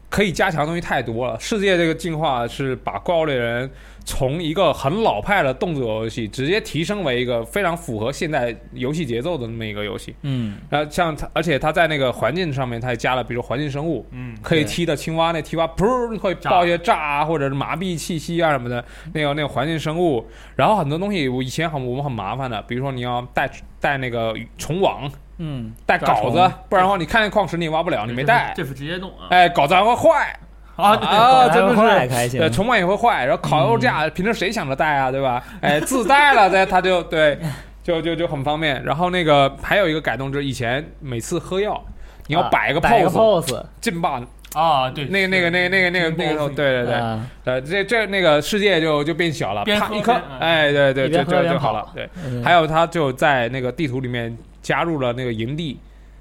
[0.08, 3.70] 可以加强的东西太多了，世界这个进化是把怪物猎人
[4.06, 10.14] 从一个很老派的动作游戏直接提升为一个非常符合现代游戏节奏的那么一个游戏。
[10.22, 20.24] 嗯，然后像它，而且它在那个环境上面，它也加了，比如环境生物，嗯，可以踢的青蛙，那青蛙噗会爆一些炸啊，或者是麻痹气息啊什么的，那个那个环境生物。
[20.54, 28.54] 然后很多东西我以前很我们很麻烦的，比如说你要带带那个虫网，嗯，带抓虫镐子，不然的话你看见矿石你也挖不了，你没带。
[28.56, 30.38] 这是直接弄啊哎，镐子还会坏
[30.82, 30.96] 啊！
[30.96, 32.08] 对对啊，真的是。
[32.08, 32.50] 开心对，。
[32.50, 35.42] 虫网也会坏，然后烤肉架，平时谁想着带啊，对吧？
[35.60, 37.38] 哎，自带了， 对，它就对，
[37.82, 38.82] 就就就很方便。
[38.84, 41.82] 然后那个还有一个改动，就是以前每次喝药，
[42.26, 44.20] 你要啊摆个 pose，pose，劲爆
[44.54, 52.08] 啊，对，那个那个那个那个那个那个对，对对对，这这那个世界就就变小了，啪一颗哎，对对，一边就好了，对。
[52.24, 55.78] 嗯还有，它就在那个地图里面加入了那个营地，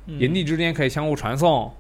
[0.08, 1.72] 嗯营地之间可以相互传送，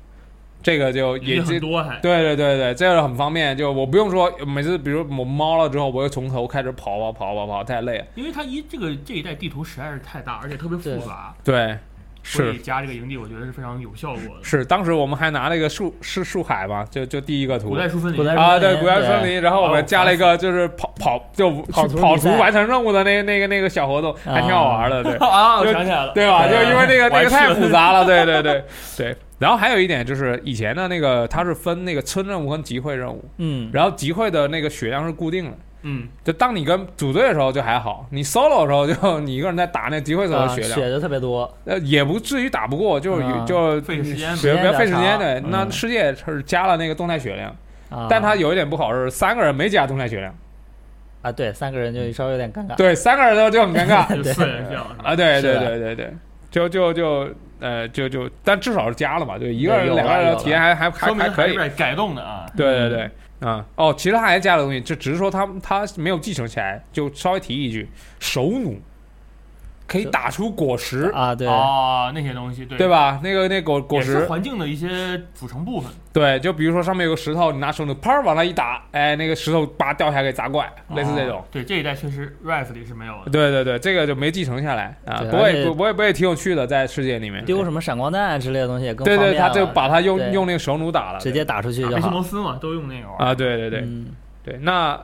[0.63, 1.99] 这个就也也这很多还。
[1.99, 8.05] 对对对对，这个很方便，就我不用说每次，比如我猫了之后，我又从头开始跑跑跑跑跑，太累了。
[8.15, 11.35] 因为它一这个这一代地图实在是太大，而且特别复杂。
[11.43, 11.77] 对，
[12.27, 14.43] 所以是加这个营地，我觉得是非常有效果的。
[14.43, 25.13] 是，当时我们还拿了一个树是树海嘛，就就第一个图古代树分离古代啊，对，森林古代森对林，然后我们加了一个就是跑跑就跑跑图完成任务的那那个那个小活动，还挺好玩的，对。
[25.21, 26.47] 啊，我就想起来了，对吧？
[26.47, 28.63] 就因为那个 那个太复杂了，对对对
[28.97, 29.15] 对。
[29.37, 35.57] 然后还有一点就是以前的那个它是分那个村任务跟集会任务，嗯，然后集会的那个血量是固定的。
[35.87, 44.35] 嗯，就当你跟组队的时候就还好，你 solo 的时候就你一个人在打那集会时候血量，血就特别多，呃，也不至于打不过，就是就费时间。
[44.37, 45.41] 比较费时间时间比较对。
[45.41, 45.43] 长。
[45.43, 45.43] 嗯。
[45.51, 47.55] 那世界是加了那个动态血量，
[47.91, 50.35] 啊，但它有一点不好是三个人没加动态血量，
[51.21, 54.07] 啊，对，三个人就稍微有点尴尬，对，三个人都就很尴尬。
[54.33, 54.65] 四人
[55.03, 56.13] 啊，对对对对对，
[56.49, 57.29] 就就就
[57.59, 62.47] 呃就就，但至少是加了嘛，就，一个人两个人的体验还还还还可以，改动的啊。
[62.57, 63.11] 对对对。
[63.39, 67.87] 啊、哦，其实他还加了东西，就只是说他他没有继承起来，就稍微提一句，
[68.19, 68.79] 手弩
[69.87, 72.87] 可以打出果实，啊，对，哦，那些东西对对？
[72.87, 73.19] 吧？
[73.23, 75.91] 那个那果果也是实，环境的一些组成部分。
[76.11, 81.39] 对，就比如说上面有个石头，你拿手弩啪往那一打，哎，那个石头叭掉下来给砸怪，类似这种。
[81.39, 83.29] 哦对，这一代确实 Rise 里是没有的。
[83.31, 87.43] 对对对，这个就没继承下来啊，不过也不过也不过也挺有趣的，在世界里面。
[87.45, 93.25] 丢什么闪光弹之类的东西也更对对，他就把它用用那个手弩打了，直接打出去就好摩斯嘛，都用那个玩儿。
[93.25, 94.07] 啊，对对对嗯，
[94.41, 94.99] 对，那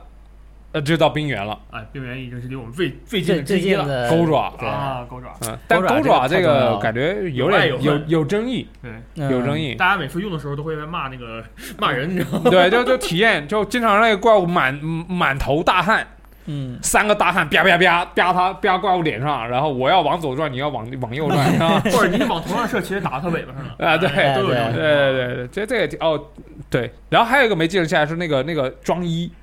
[0.72, 3.84] 呃就到冰原了，哎，冰原已经是离我们最最近的之一了。
[3.84, 5.36] 近的钩爪对啊，钩爪。
[5.46, 9.74] 嗯，但钩爪这这个感觉有点有有争议，对，嗯有争议。
[9.74, 11.44] 大家每次用的时候都会在骂那个
[11.78, 12.48] 骂人，你知道吗？
[12.50, 14.74] 对，就就体验，就经常让那个怪物满
[15.08, 16.06] 满头大汗，
[16.46, 23.74] 嗯，三个大汉啪啪啪啪他啪怪物脸上，然后我要往左转，你要往往右转，啊 或者你往头上射，其实打到他尾巴上了。
[23.78, 26.28] 啊对哎都有对对对对对，这这个挺哦
[26.70, 29.41] 对，然后还有一个没继承下来是那个那个装衣啊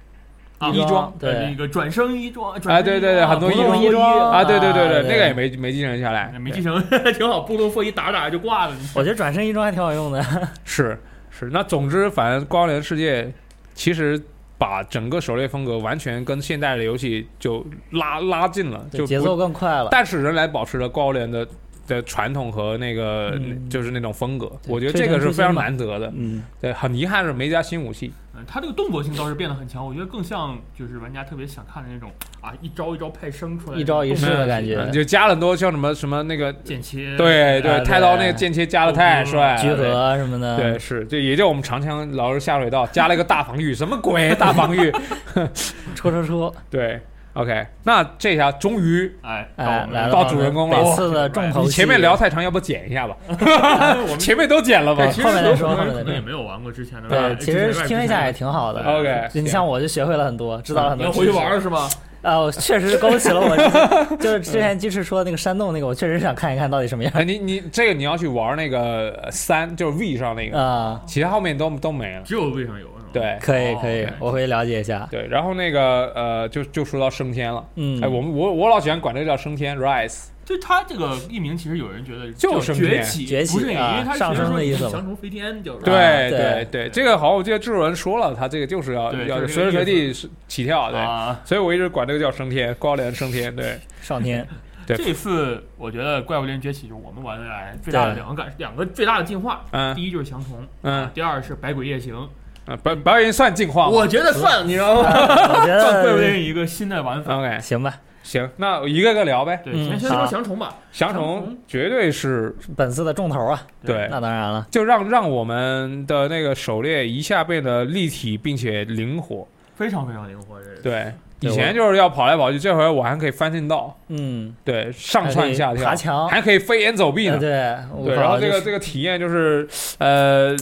[0.73, 6.81] 衣装对那，个转生衣装，啊，转生对对对，很多衣装啊，对对对啊对那个也没没继承下来，没继承
[7.13, 8.75] 挺好，布东风一打打就挂了。
[8.95, 10.23] 我觉得转生衣装还挺好用的，
[10.65, 10.99] 是
[11.29, 13.31] 是，那总之反正光联世界
[13.73, 14.21] 其实。
[14.59, 19.87] 把整个狩猎风格完全跟现代的游戏就拉拉近了，就节奏更快了。
[19.89, 21.47] 但是仍然保持了高联的
[21.87, 26.11] 的传统和那个、嗯就是那种风格，我觉得这个是非常难得的。
[26.13, 28.11] 嗯，对，很遗憾是没加新武器。
[28.39, 32.11] 嗯，他这个动作性倒是变得很强，我觉得更像就是玩家特别想看的那种
[32.41, 40.71] 啊，一招一招派生出来一招一式的感嗯觉，就加了很多像什么什么那个，剑切，对对，啊太刀那个剑切加的太帅了，聚合什么的，对。
[40.71, 44.91] 对，是，就也就我们长枪老是下水道加了一个大防御，什么鬼大防御？
[45.95, 47.01] 戳戳戳，对
[47.41, 51.65] ，OK，那这下终于哎，哎，来了到主人公了每次的重头戏。
[51.67, 53.15] 你前面聊太长，要不剪一下吧？
[53.27, 58.81] 我们 前面都剪了吧，其实后面再说后面可能也没有玩过之前的，对，其实听一下也挺好的。
[58.83, 61.31] ？OK，你像我就学会了很多，知道了很你要回去。
[61.31, 61.87] 玩了是吗？
[62.21, 63.55] 啊，我确实勾起了我
[64.19, 71.01] 就是之前鸡翅说的那个山洞那个，我确实想看一看到底什么样哎，你你这个你要去玩那个呃三，就是 V 上那个，啊。
[71.05, 72.21] 其他后面都都没了。
[72.25, 72.87] 只有 V 上有？
[73.11, 75.07] 对哦可以可以我会了解一下。
[75.11, 77.65] 对，然后那个呃，就就说到升天了。
[77.75, 80.27] 嗯，哎，我们我我老喜欢管这个叫升天 rise。
[80.45, 85.85] 就他这个译名，其实有人觉得就是崛起，崛起不是因为他上升的意思嘛翔虫飞天就是。
[85.85, 85.93] 对
[86.31, 90.11] 对对对，这个好，我记得制作人说了，他这个就是要要随时随地
[90.47, 94.43] 起跳，对，啊，所以我一直管这个叫升天，高连升 天，对，上天，
[94.87, 99.63] 对这次我觉得怪物猎人崛起就是我们玩的来最大的两个感，两个最大的进化。
[99.69, 102.27] 嗯第一就是翔虫，嗯啊第二是百鬼夜行。
[102.69, 105.09] 啊，表表演算进化吗我觉得算，你知道吗？
[105.09, 107.39] 我觉 算怪物猎得人一个新的玩法。
[107.39, 107.95] ？OK，行吧。
[108.21, 109.59] 行，那一个个聊呗。
[109.63, 110.75] 对，嗯先先说好翔虫吧。
[110.91, 119.47] 翔虫绝对是本次的重头啊，对，那当然了，就让让我们的那个狩猎一下变得立体并且灵活。
[119.75, 120.81] 非常非常灵活，这个。
[120.81, 127.35] 对，以前就是要跑来跑去，这回我还可以翻进道，嗯，对，上蹿下跳，爬墙，还可以飞檐走壁呢。
[127.35, 129.65] 呃对对，然后这个这个体验就是，
[129.99, 130.53] 呃，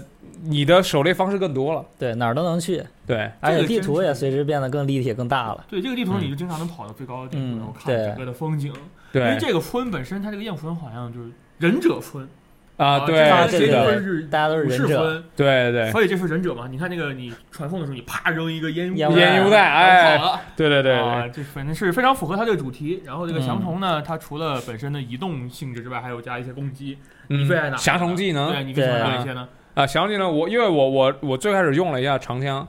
[0.43, 1.85] 你的狩猎方式更多了。
[1.97, 5.65] 对哪儿都能去，对，而且这个地图也随之变得更立体、更大了。
[5.69, 8.71] 对这个地图，嗯你就经常能跑到最高的地嗯图，然后看整个的风景。
[9.11, 11.29] 对因为这个村本身，它这个焰蝠村好像就是
[11.59, 12.27] 忍者村
[12.75, 13.15] 啊，对，
[13.49, 16.67] 对是大家都是武忍者，士村，对对所以这是忍者嘛？
[16.67, 20.41] 你看那个你传送的时候，你啪扔一个烟烟雾烟雾弹，哎，跑了。
[20.55, 23.01] 对对对啊，对，这反正是非常符合它这个主题。
[23.03, 26.97] 然后这个嗯翔虫呢，它除了本身的移动性质之外，还有加一些攻击。
[27.29, 27.81] 嗯你最爱哪个？
[27.81, 29.47] 降虫技能对，你最喜欢对哪一些呢？
[29.77, 32.67] 啊，降虫技能我因为我我我最开始用了一下长枪，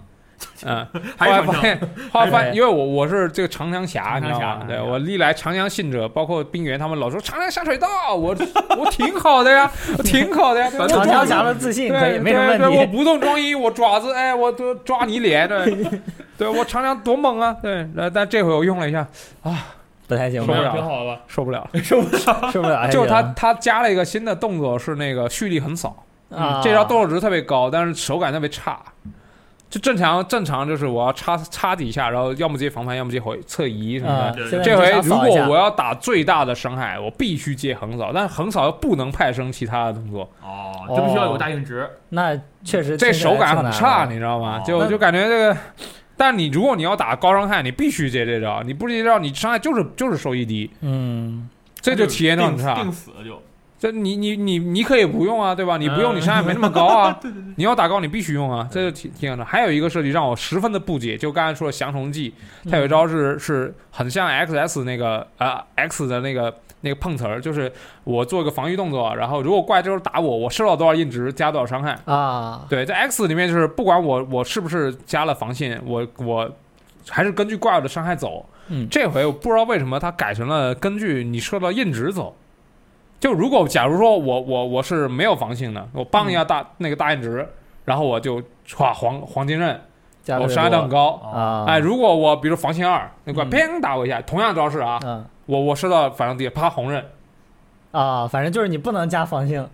[0.67, 0.87] 嗯，
[1.19, 1.27] 后？
[1.27, 1.81] 来发现，
[2.13, 4.65] 后来发现，因为我我是这个长枪侠，你知道吗？
[4.69, 8.37] 对我历来长枪信者，包括冰原他们老说长枪下水道，我
[8.77, 12.87] 我挺好的呀，我挺好的呀， 长枪侠的自信可没什么对对，我。
[12.89, 15.87] 不动装一，我爪子，哎，我都抓你脸，对，
[16.37, 19.07] 对我长枪多猛啊，对，那但这回我用了一下，
[19.43, 19.65] 啊，
[20.07, 20.55] 不太行吧？
[20.55, 21.21] 受不了挺好吧？
[21.27, 21.69] 受不了。
[21.83, 22.51] 受不了。
[22.53, 22.87] 受不了。
[22.91, 28.81] 就他他加了一个新的动作，是那个蓄力横扫，啊，这招动作值特别高，但是手感特别差。
[29.71, 34.63] 就正常正常就是我要插插几下，然后要么接防范，要么接回侧移什么的。
[34.63, 41.87] 这回如果我要打最大的伤害，我必须接横扫，但是横扫又不能派生其他的动作，哦，这必须要有大硬直。
[42.09, 44.65] 那确实这手感很差，你你知道吗哦？
[44.67, 45.57] 就就感觉这个，
[46.17, 51.47] 但你如果你要打高伤害，你必须接这招，你不接这招，你伤害就是就是收益低，嗯，
[51.83, 52.75] 这就体验到很差。
[52.75, 53.43] 定定死了就。
[53.79, 55.77] 这你你你你可以不用啊，对吧？
[55.77, 57.19] 你不用，嗯你伤害没那么高啊。
[57.57, 59.45] 你要打高，你必须用啊，这就挺挺好的。
[59.45, 62.35] 还有一个设计让我十分的不解，就刚才说的降虫剂，
[62.69, 67.73] 它有一招是是很像 XS 那个呃 X 的那个那个碰瓷儿，就是
[68.03, 71.97] 我做一个防御动作，然后如果怪这时候打我，我受到多少硬值加多少伤害。
[72.05, 76.51] 啊，对，在 X 里面就是不管我我是不是加了防线，我我
[77.09, 78.45] 还是根据怪物的伤害走。
[78.71, 82.37] 嗯这回我不知道为什么它改成了根据你受到硬值走。
[83.21, 87.47] 就如果假如说我我我是没有防性的，我帮一下大、那个大硬值，
[87.85, 89.81] 然后我就歘黄黄金刃，
[90.41, 91.13] 我伤害量很高。
[91.33, 97.05] 啊，哎，如果我比如防性二，那怪嗯砰打我一下，同样招式啊，嗯我我受到反伤低，啪红刃。
[97.91, 99.67] 啊，反正就是你不能加防性，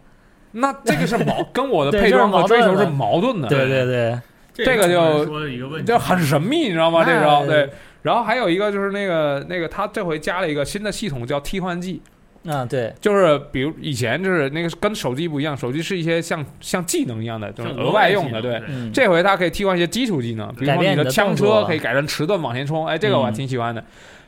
[0.52, 3.48] 那这个是矛 跟我的配装和追求是矛盾的。
[3.48, 4.20] 对对对，
[4.64, 7.04] 这个就说了一个问题，这很神秘，你知道吗？
[7.04, 7.70] 这招哎对。
[8.02, 12.02] 然后还有一个就是那个那个，他这回加了一个新的系统叫替换技，
[12.44, 18.62] 嗯对，就是比如以前就是那个跟手机不一样，手机是一些像像技能一样的，就是额外用的，对。
[18.68, 23.82] 嗯，这回它可以替换一些基础技能，比如说你的枪车可以改成迟钝往前冲，哎，这个我还嗯挺喜欢的。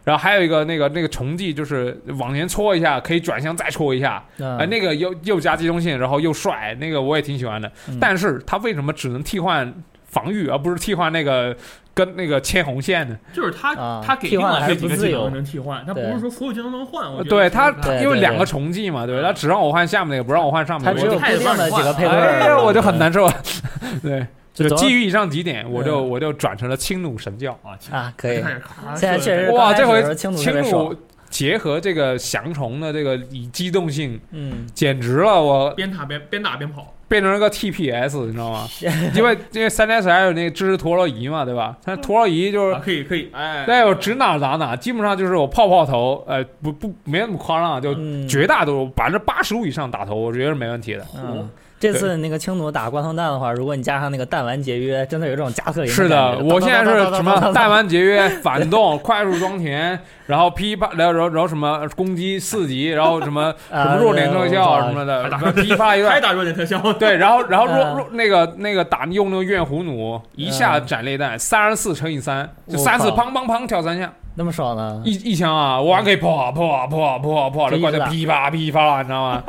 [0.05, 7.71] 然后还有一个那个那个重技，就是往前戳一下可以转向再戳一下，嗯哎，那个又又加机动性，然后又帅，那个我也挺喜欢的。
[7.89, 9.75] 嗯但是它为什么只能替换
[10.17, 11.55] 防御，而不是替换那个
[11.93, 13.14] 跟那个切红线的？
[13.35, 17.07] 就是他啊他给换还是定了这几个不自由技能能替换，他不是说所有技能都能换。
[17.12, 21.19] 我觉得对它是不太对对对因为两个重技嘛，对，他只让我换下面那个，不让我换上面那个。
[21.19, 23.31] 它只有固定的几个配对儿，哎呀，我就很难受。
[24.03, 27.53] 对，就基于以上几点，我就嗯我就转成了轻弩神教。
[27.62, 30.97] 啊啊，可以开，始咔现在确实哇，这回刚开始轻弩特轻别爽弩
[31.29, 35.43] 结合这个翔虫的这个以机动性，嗯，简直了！
[35.43, 38.66] 我边打边边打边跑，变成了个 TPS，你知道吗？
[39.14, 41.76] 因为因为三 DS 还有那个支持陀螺仪嘛，对吧？
[41.84, 51.07] 它陀螺仪就是啊，可以可以，哎，对我指哪打哪，基本上就是我泡泡头，呃，不不没那么夸张啊，就嗯绝大多数百分之八十五以上打头，我觉得是没问题的。
[51.16, 51.48] 嗯，
[51.78, 66.12] 这次那个青弩打关头弹的话，如果你加上那个弹丸节约，真的有这种加特林是的，我现在是什么弹弹丸节约、反动、快速装填，然后噼啪，然后然后然后什么攻击四级，然后什么 什么弱点特效什么的噼啪一段。
[66.14, 67.97] 还打弱点特效， 对，然后然后弱嗯。
[67.97, 75.01] 弱那个那个打用那个怨虎弩，一下斩裂弹三十四乘以三，就三次砰砰砰跳三下，那么爽呢？
[75.05, 79.43] 一一枪啊，我还可以破破破破破，这怪就噼啪噼啪，你知道吗？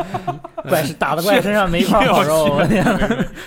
[0.67, 2.61] 怪是打的怪身上没一块好肉，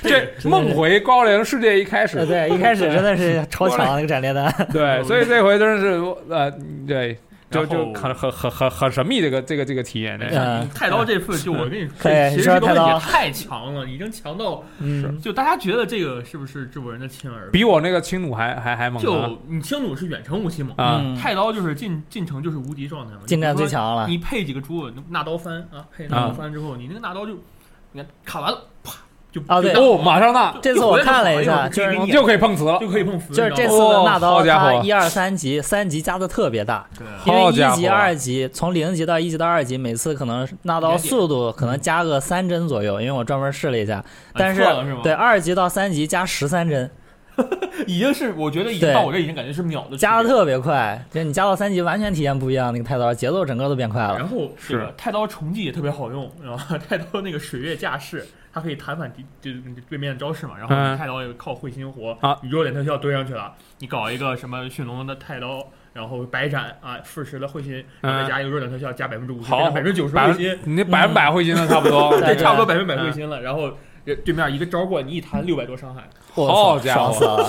[0.02, 2.24] 这梦回高龄世界一开始。
[2.24, 6.00] 对，对，一开始真的是超强那个斩裂弹，对，所以这回真的是
[6.30, 6.50] 呃，
[6.86, 7.18] 对，
[7.50, 10.18] 就就然后很很很很很神秘这个这个这个体验。
[10.18, 17.50] 对嗯太刀这次就我跟你说，其实这个东西太刀也太强了，已经强到嗯，就大家觉得这个是不是制作人的亲儿子？
[17.52, 19.04] 比我那个青弩还还还猛啊！
[19.04, 23.96] 就你青弩是远程武器猛，太刀就是进进城就是无敌状态嘛，近战最强。
[23.96, 27.34] 了，你配几个猪，纳刀翻啊，配纳刀翻之后，你那个纳刀就，
[27.92, 28.92] 你看砍完了，啪
[29.32, 32.78] 就哦对哦，马上那这次我看了一下就就是就可以碰瓷了。
[32.80, 44.04] 就可以碰瓷，就是这次的纳刀，它一二三级，三级加的特别大，对因为一级、二级从零级到一级到二级，每次可能纳刀速度可能加个三帧左右，因为我专门试了一下，
[44.34, 44.64] 但是？
[45.02, 46.90] 对，二级到三级加十三帧，
[47.86, 54.16] 已经是我觉得已经到我这已经感觉是秒的加的特别快，就是你加到三级完全体验不一样，那个太刀节奏整个都变快了。
[54.18, 65.66] 然后是太刀重技也特别好用，然后 太刀那个水月架势，它可以弹反敌就是对面的招式嘛，然后太刀也靠会心活啊，你弱点特效堆上去了，你搞一个什么驯龙的太刀。
[65.92, 69.68] 然后白斩啊，复时的会心，然后再加一个弱点特效，加百分之五十，好。
[69.72, 72.10] 百分之九十百会心，你那百分百会心了差不多。
[72.22, 73.42] 对对，差不多百分百嗯会心了。
[73.42, 77.44] 然后呃对面一个招过，你一弹六百多伤害，好家伙。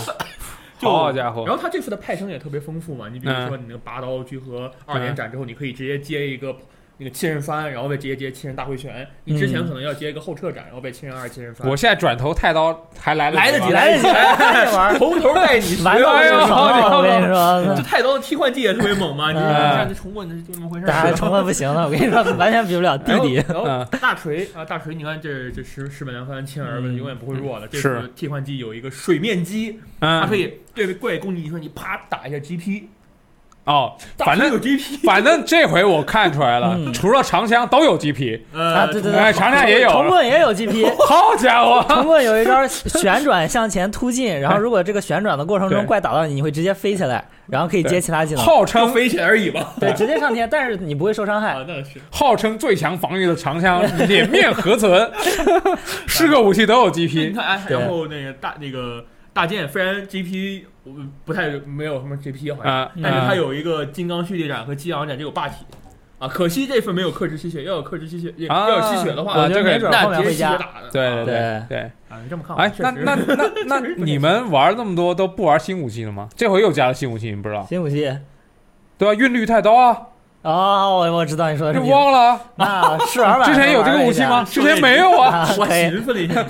[0.80, 1.46] 好家伙。
[1.46, 6.58] 然后他这次的派生也特别丰富嘛，你比如说你那个拔刀聚合二连斩之后，你可以直接接一个
[7.02, 9.08] 那个七人翻，然后再直接接七人大回旋。
[9.24, 11.68] 你之前嗯可能要接一个后撤斩，然后被七人二七人翻。
[11.68, 20.88] 我现在转头太刀还来来得及，得及来得及来这 玩儿从头带你完了哎呦爽了，我跟你说这，太刀的替换技也特别猛嘛，你嗯看这重棍就那么回事儿。
[20.88, 23.34] 大家重混不行了，我跟你说，完全比不了弟弟。
[23.48, 27.68] 然后嗯大锤啊，大锤，你看这这石石本良翻亲儿们嗯永远不会弱的。
[27.68, 32.84] 这是次替换技有一个水面击，它可嗯，以对怪攻击，你说你啪打一下 GP，
[33.64, 40.90] 哦，反正有 GP 反正这回我看出来了，嗯除了长枪都有 GP，啊，对对哎对，长枪也有铜棍也有 GP。
[41.08, 41.86] 好家伙！
[41.88, 48.44] 铜棍有一招旋转向前突进，然后如果这个旋转的过程中怪打到你，你会直接飞起来，然后可以接其他技能。
[48.44, 49.74] 号称飞起来而已吧。
[49.80, 51.52] 对，直接上天，但是你不会受伤害。
[51.54, 55.12] 啊，那是号称最强防御的长枪，脸面何存？
[56.08, 59.04] 是个武器都有 GP，看，哎，然后那个大那个
[59.34, 60.92] 大剑，虽然 GP 我
[61.26, 65.66] 不太没有什么 GP 好像，啊，但是它啊有一个金刚蓄力斩和激昂斩这有霸体
[66.20, 70.52] 啊，可惜这份没有克制吸血，要有克制吸血，啊要有吸血的话，啊这个我觉得没准后那直接面会加。
[70.52, 70.90] 吸血打的。
[70.92, 71.80] 对啊对对对。
[72.10, 76.28] 啊，你这么看，哎， 那确实那那那你们玩那么多都不玩新武器了吗？
[76.36, 77.66] 这回又加了新武器，你不知道？
[77.70, 78.12] 新武器
[78.98, 79.98] 对啊，韵律太刀啊，
[80.44, 81.80] 哦，我我知道你说的是。
[81.92, 82.42] 忘了啊？
[82.56, 84.44] 那试玩版之前有这个武器吗？
[84.50, 85.48] 之前没有啊。
[85.58, 86.44] 我寻思了一下，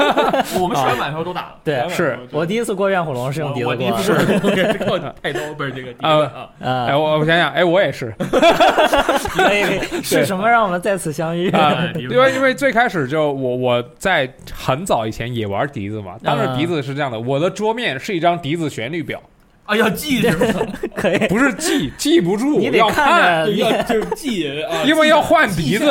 [0.60, 1.54] 我们试完版的时候都打了。
[1.62, 4.38] 对试完版的时候都我第一次过怨虎龙是用笛子我第一过次是
[4.78, 6.48] 靠太刀，不是这个笛子啊。
[6.62, 11.52] 啊哎，，我我想想，哎，我也是 可以可以，是什么让我们再次相遇？
[11.98, 19.20] 因为因为最开始就我我在很早以前也玩笛子嘛，当时笛子是这样的，我的桌面是一张笛子旋律表，
[19.64, 20.60] 啊，要记是吗？
[20.94, 25.90] 可以，不是记记不住，你得要看着对要就是记啊， 因为要换鼻子。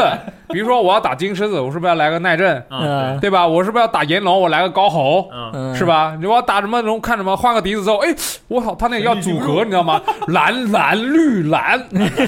[0.49, 2.63] 比如说我要打金狮子，我是不是要来个耐震，
[3.21, 3.47] 对吧？
[3.47, 5.29] 我是不是要打炎龙，我来个高吼？
[5.75, 5.85] 是？
[5.85, 6.15] 吧？
[6.19, 8.13] 你要打什么龙看什么，换个笛子之后，哎，
[8.47, 10.01] 我操，他那个要组合，你知道吗？
[10.27, 11.77] 蓝蓝绿蓝，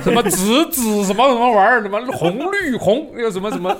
[0.03, 3.75] 什么紫紫什么什么玩意儿，什么红绿红，又什么什么，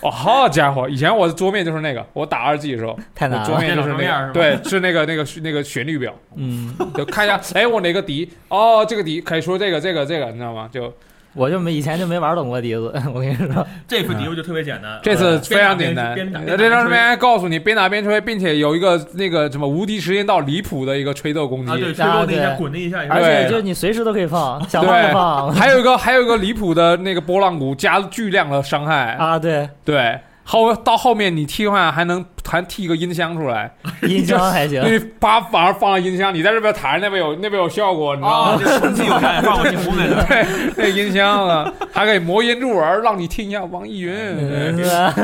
[0.00, 0.88] 哦，好家伙！
[0.88, 3.44] 以前我的桌面就是那个，我打二 G 的时候，太难了。
[3.44, 8.30] 我桌面就是那个，电脑桌面是吧对，是那个那个那个旋律表，嗯，就看一下，哎，我哪个笛？
[8.48, 10.68] 哦，这个笛可以说这个这个这个，你知道吗？
[10.72, 10.92] 就
[11.34, 25.52] 我就没以前就没玩懂过笛子， 我跟你说，这副笛子就特别简单，这次非常简单，这张这边还告诉你边打边吹，并且有一个那个什么无敌时间到离谱的一个吹奏攻啊，对，击，吹奏那一下，对滚那一下，而且就你随时都可以放，想放就，放。
[25.54, 29.38] 还有一个还有一个离谱的那个波浪鼓加巨量的伤害，啊！
[29.38, 33.72] 对，对，后到后面你替换还能还替个音箱出来，
[34.02, 34.90] 音箱还行因。
[34.90, 38.60] 为把反而放了音箱，你在这边弹那边有那边有效果，你知道，吗？
[38.62, 44.12] 这纯自有感放过进屋来的，对，那音箱啊，还可以魔音入耳，让你听一下网易云。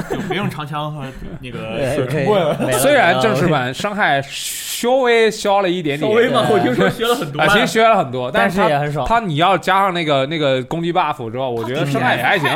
[0.08, 1.04] 就不用长枪和
[1.40, 9.06] 那个，虽然正式，版伤害稍微消了一点点，稍微嘛，我听说学了很多，其实学了很多，但是它是也很爽。
[9.06, 12.48] 它你要加上那个那个攻击 buff 之后，我觉得伤害也还行，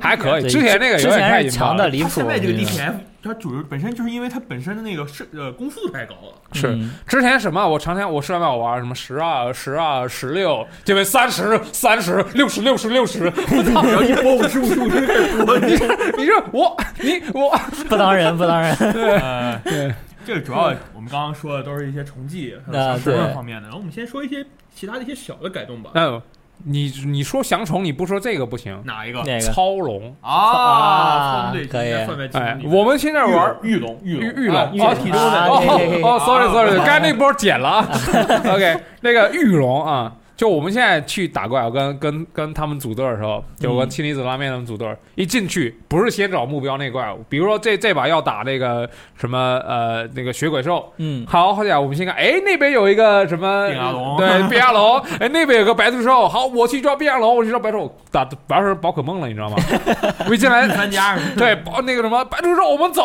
[0.00, 0.48] 还可以。
[0.48, 2.08] 之前那个有点太前是引爆了，强的离谱。
[2.10, 2.92] 现在这个 DPF
[3.22, 7.66] 它主要本身就是因为它本身的那个是呃攻速太高了，是嗯之前什么？
[7.68, 13.82] 我常天我试完版我玩什么十二、十二、十六，这边三十、三十、六十、六十、六十， 我操！
[13.84, 17.56] 然后一波五十五十五十开始播， 你你这我你我，
[17.88, 18.74] 不当人，不当人。
[18.76, 19.94] 对，对，
[20.24, 22.76] 这个主要我们刚刚说的都是一些重技还
[23.12, 24.44] 有方面的，然后我们先说一些
[24.74, 25.90] 其他的一些小的改动吧。
[25.94, 26.20] 嗯，
[26.64, 29.18] 你你说降虫，你不说这个不行，哪一个？
[29.22, 29.40] 哪个？
[29.40, 30.30] 超龙，啊？
[30.30, 31.92] 啊对，可以。
[32.32, 34.34] 哎我们现在玩玉龙玉玉龙。
[34.36, 34.56] 玉龙。
[34.56, 37.88] 哦啊解体的哦，sorry sorry，啊刚才那波剪了啊。
[38.52, 48.88] OK，那个玉龙啊，就我们现在去打怪，我跟跟跟他们组队的时候，就跟氢离子拉面他们组队，一进去不是先找目标那怪物，比如说这这把要打那个
[49.18, 54.16] 什么呃那个血鬼兽，嗯，好，好家伙，我们先看，哎，那边有一个什么变压龙。
[54.16, 59.58] 对，变亚龙， 哎，那边有个白兔兽，好，我去抓变亚龙，我去抓白兔，打玩成宝可梦了，你知道吗？
[60.26, 61.32] 我一进来，专家是吧？
[61.36, 63.04] 对，宝那个什么白兔兽，我们走，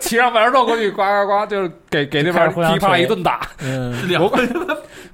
[0.00, 3.94] 骑上白兔兽过去，呱呱呱，就是给给那边噼啪一顿打，嗯，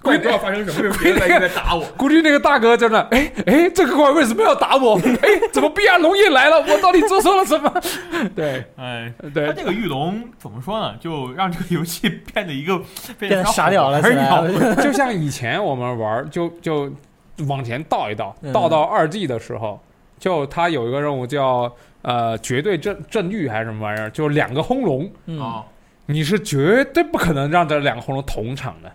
[0.03, 1.85] 我也 不知道发生什么事， 别人在那边打我。
[1.97, 4.99] 估计那个大哥在那，哎哎，这个怪为什么要打我？
[5.23, 6.59] 哎，怎么变压龙也来了？
[6.69, 7.73] 我到底做错了什么？
[8.35, 10.95] 对哎，对他对，这个玉龙怎么说呢？
[11.01, 12.79] 就让这个游戏变得一个
[13.19, 16.91] 变变得傻屌了起来好玩儿就像以前我们玩，就就
[17.49, 19.81] 往前倒一倒，嗯倒到二 G 的时候，
[20.19, 21.71] 就他有一个任务叫
[22.03, 25.65] 呃绝对震震域还是什么玩意儿，就两个轰龙，嗯，啊！
[26.07, 28.93] 你是绝对不可能让这两个轰龙同场的。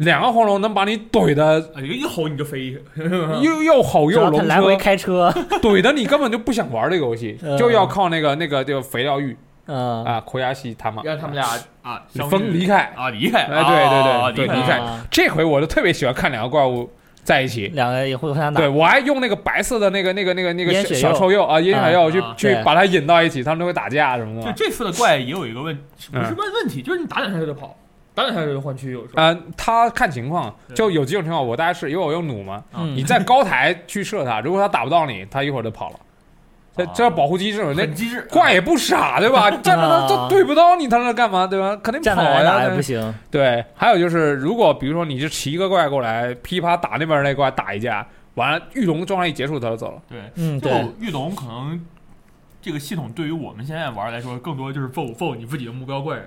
[0.00, 2.76] 两个黄龙能把你怼的啊一吼你就飞，
[3.42, 5.30] 又又吼又龙来回，开车，
[5.62, 7.56] 怼的你根本就不想玩这个游戏， 嗯。
[7.58, 9.36] 就要靠那个那个就肥料玉
[9.66, 11.02] 嗯，啊，口牙西他妈。
[11.04, 11.46] 让他们俩
[11.82, 12.92] 啊分离开。
[12.96, 14.46] 啊离开，哎对对对啊离开。
[14.46, 14.78] 对离开。
[14.78, 16.90] 啊这回我就特别喜欢看两个怪物
[17.22, 18.58] 在一起，两个也互相打。
[18.58, 24.50] 对，我还用那个白色的那个那个那个那个小臭鼬啊，烟血鼬去去把它引到一起，他们都会打架什么的。
[24.50, 26.24] 就这次的怪也有一个问，不嗯。
[26.26, 27.76] 是问问题，就是你打两下它就跑，
[28.14, 35.96] 打两下它就换区，有时候呃，他看情况，就有几种情况，我大概是因为我用弩嘛，嗯你在高台去射他，如果他打不到你，他一会儿就跑了。
[36.76, 39.50] 这这要保护机制嘛，那很机智，怪也不傻，对吧？
[39.50, 41.76] 站着他啊这怼不到你，他那干嘛，对吧？
[41.82, 42.80] 肯定跑呀也不。
[42.80, 43.12] 行。
[43.30, 50.02] 对，还有就是，如果比如说你是骑一个怪过来，噼啪打那边那怪打一架，完了御龙状态一结束，他就走了。
[50.08, 51.84] 对，嗯，就对，玉龙可能
[52.62, 56.18] 这个系统对于我们现在玩来说，更多就是 f o f o 你自己的目标怪，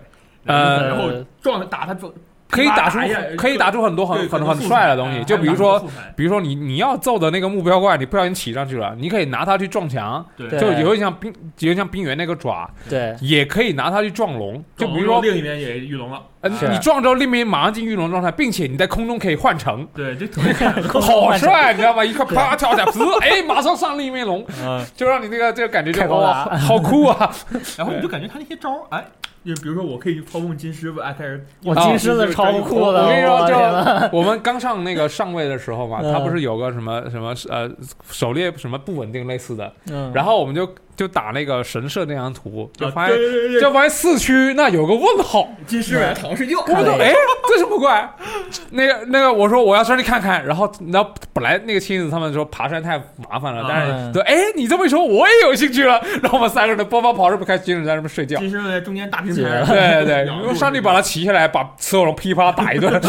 [0.45, 1.09] 呃然后
[1.41, 2.11] 撞打他撞，
[2.49, 2.99] 可以打出
[3.37, 5.79] 可以打出很多很很很帅的东西，哎就比如说
[6.15, 14.63] 比如说你你要揍的那个目标怪，你不小心骑上去了，你可以拿它去撞墙，对，就有点像冰，有点像冰原那个爪，对，也可以拿它去撞龙。
[14.77, 22.05] 就比如说，另一边也御龙了，呃，你撞之后，另一边马上进御龙状态，并且你在空中可以换乘，对，这特别看，好帅，你知道吗？
[22.05, 27.33] 一块啪跳下，滋，哎，马上上另一面龙，嗯，就让你那个这个感觉就开高哇，好酷啊！
[27.77, 29.05] 然后你就感觉他那些招儿，哎，
[29.45, 33.53] 就比如说我可以操控金狮子，哎，开始我啊金狮子超酷的，我跟你说就
[34.17, 37.69] 我们刚上那个上位的时候嘛，嗯他不是有个什么什么呃
[38.09, 47.13] 狩猎什么不稳定类似的，嗯，然后我们就就打那个神社那张图，就发现对对对对，就发现四区那有个问号，金狮子躺着睡觉，我们说哎
[47.47, 48.09] 这什么怪？
[48.71, 52.97] 那个那个我说我要上去看看，然后然后本来那个亲子他们说爬山太
[53.29, 54.13] 麻烦了，但是嗯。
[54.13, 58.39] 对哎你这么一说我也有兴趣了， 然后我们三个人包包跑这么开心，在那边睡觉。
[58.39, 63.01] 金狮子在中间大平台，对对对，两你们上去把它骑下来，把所有人噼啪打一顿，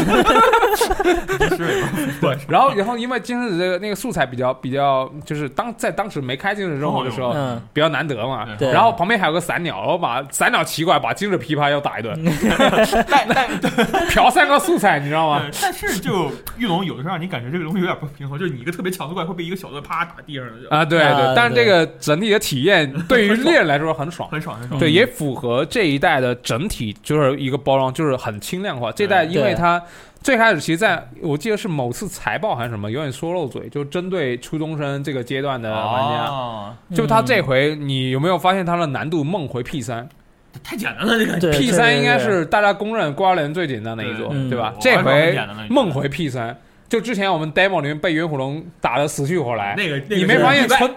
[2.20, 8.46] 对，然后然后因为金狮子这个那个素材比较比较，就是当在当时没开金狮子任务的时候，嗯，比较难得嘛。
[8.58, 12.18] 对然后旁边还有个散鸟，然后把散鸟骑过来，把精致琵琶要打一顿，
[13.10, 13.60] 但但
[14.08, 15.42] 嫖三个素材，你知道吗？
[15.44, 24.28] 呃 但是就玉龙有的时候让你感觉这个东西有点不平衡，就是你一个特别强的怪会被一个小的啪打地上了，就啊，对啊对，但是这个整体的体验对于猎人来说很爽。
[24.30, 24.78] 很爽很爽。
[24.78, 28.92] 对，也符合这一代的整体，就是一个包装，就是很轻量化。
[28.92, 29.82] 这代因为它
[30.24, 36.74] 最开始其实在我记得是某次财报还是什么，有点说漏嘴，就针对初中生这个阶段的玩家，哦。
[36.94, 40.08] 就他这嗯回你有没有发现他的难度梦回 P 三？
[40.62, 44.72] 太简单了，这个？P 三应该是大家公认瓜联最简单的一座，对对吧？
[44.74, 44.78] 嗯？
[44.80, 46.56] 这回梦回 P 三，
[46.88, 50.94] 就之前我们 demo 里面被冤虎龙打的死去活来，那个那个你没发现村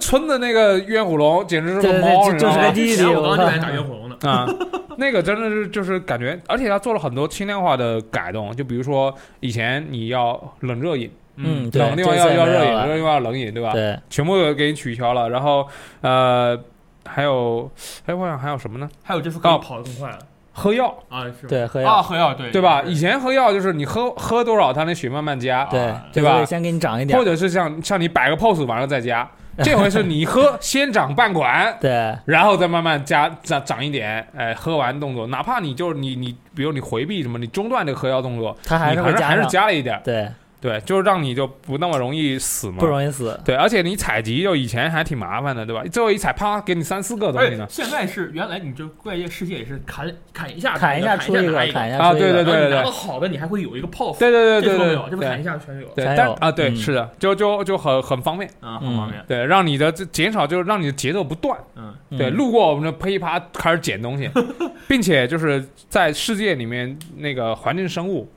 [0.00, 2.62] 村的那个冤虎龙简直是个对对猫，就就是你知道吗？
[2.62, 4.46] 个弟弟，我刚刚就在打冤虎龙呢，啊，
[4.98, 13.72] 那个真的是就是感觉，而且他做了很多轻量化的改动，就比如说以前你要冷热饮，嗯，对，冷的地方要要热饮，热的地方要冷饮，对吧？
[13.72, 15.28] 对，全部都给你取消了。
[15.30, 15.66] 然后
[16.02, 16.58] 呃，
[17.04, 17.70] 还有
[18.06, 18.88] 哎，我想还有什么呢？
[19.02, 20.18] 还有这次可以跑得更快了
[20.54, 22.82] 喝药，啊，是对，喝药啊，喝药对对吧？
[22.82, 29.28] 以前喝药就是你喝喝多少，它那血慢慢加，对啊，对吧先给你长一点或，者是像像你摆个 pose 完了再加。
[29.62, 40.28] 这回是你喝先涨半管， 对，然后再慢慢加涨涨一点，哎，喝完动作，哪怕你就是你你，比如你回避什么，你中断这个喝药动作，它还是还是加了一点，对，
[40.62, 45.82] 对，就是让你就不那么容易死嘛，不容易死，对，而且你采集就以前还挺麻烦的，对吧？
[45.90, 47.66] 最后一采，啪，给你三四个东西呢。
[47.68, 61.58] 现在是原来你就怪异世界也是砍砍一下砍一下出一个，砍一下出一个，对对对然后你拿到好的你还会有一个 pose，对对对对对这不砍对一下全有，对，但啊，对，嗯是的，就就就很很方便，啊，很方便，对，让你的这减少，就是让你的节奏不断。
[61.74, 64.30] 嗯，嗯对，路过我们这噼啪开始捡东西，
[64.86, 68.30] 并且就是在世界里面那个环境生物，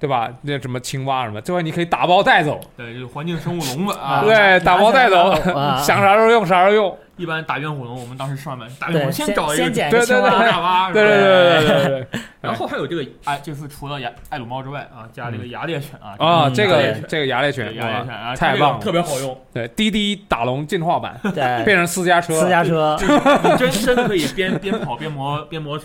[0.00, 0.28] 对吧？
[0.42, 6.98] 那什么青蛙什么，这回你可以打包带走，对，就是环境生物笼子 啊，对，打包带走，啊想啥时候用啥时候用。
[7.20, 10.06] 一般打怨虎龙，我们当时上面打怨虎，龙先找一个对对对
[10.92, 11.04] 对对
[11.66, 12.06] 对对。
[12.40, 18.80] 然后还有这个哎，这次除了牙爱鲁猫之外啊，加这个牙猎犬啊，啊，嗯这个这个牙猎犬，牙猎犬啊，太棒了。
[18.80, 22.96] 特别好用，对，滴滴打龙进化版对， 变成私家车，私家车，
[23.44, 25.78] 你真身可以边边跑边磨边磨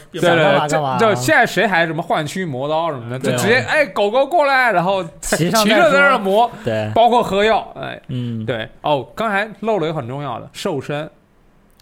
[0.97, 8.69] 就现在谁还什么换区磨刀什么的，就直接哎狗狗过来，然后骑上骑着在那，磨，对，包括喝药，哎，嗯，对。
[8.81, 11.09] 哦，刚才漏了一个很重要的瘦身，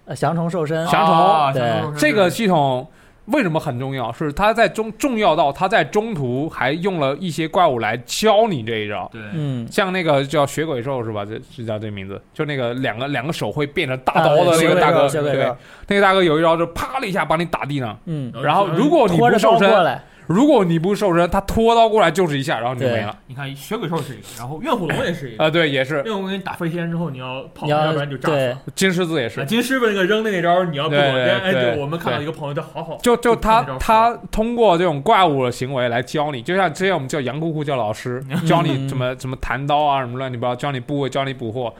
[0.06, 1.82] 呃降虫瘦身，降虫啊对。
[1.98, 2.88] 这个系统
[3.26, 4.12] 为什么很重要？
[4.12, 9.10] 是它在中重要到它在中途还用了一些怪物来教你这一招。
[9.14, 11.24] 对，嗯，像那个叫血鬼兽是吧？
[11.24, 15.56] 这是叫这名字，就那个两个两个手会变成大刀啊的那个大哥，对血鬼兽，
[15.88, 23.16] 那个大哥有一招就啪的一下把你打地上，嗯，然后如果你不瘦身，过来，如果你不瘦身，他拖刀过来就是一下，然后你就没了。
[23.28, 25.96] 你看血鬼兽是一个，然后怨虎龙也是一个，啊，对，也是。
[26.04, 28.62] 怨虎龙给你打飞天之后你要跑，要要不然就炸死了。
[28.76, 31.78] 金狮子也啊是，金狮子那个扔的那个招，你要不对对哎，对。
[31.80, 41.74] 我们看到一个朋友，他好好，就就他他通过这种怪物的行为来教你，就像之前我们叫杨姑姑叫老师， 教你嗯怎么怎么弹刀啊，什么乱七八糟，教你部位，教你捕获。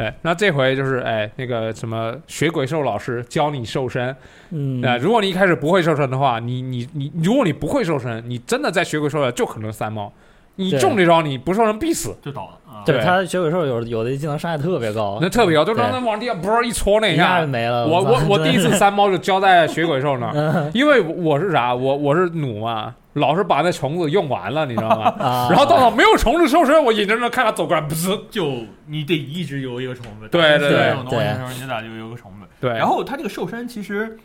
[0.00, 4.14] 对，那这回就是哎，那个什么血鬼兽老师教你瘦身。
[4.50, 10.10] 嗯，呃，如果你一开始不会瘦身的话，你你你，如果你不会瘦身，你真的在血鬼兽了就可能三猫，
[10.56, 12.82] 你中这招你不瘦身必死，就倒了啊。
[12.86, 13.04] 对对。
[13.04, 17.46] 他血鬼兽有有的技能伤害特别高，那特别高，就对让他往地上啵一戳那一一下下就。
[17.46, 17.86] 没了。
[17.86, 25.04] 我我我第一次三猫就交在血鬼兽那 因为我是啥，我我是弩嘛，老是把那虫子用完了，你知道吗？
[25.18, 32.46] 啊，然后到了没有虫子收时，我眼睁睁看它走过来，不是，就你得一直有一个虫子，对对对这种东西的时候你咋就有个虫子。
[32.60, 34.16] 对，然后它这个瘦身其实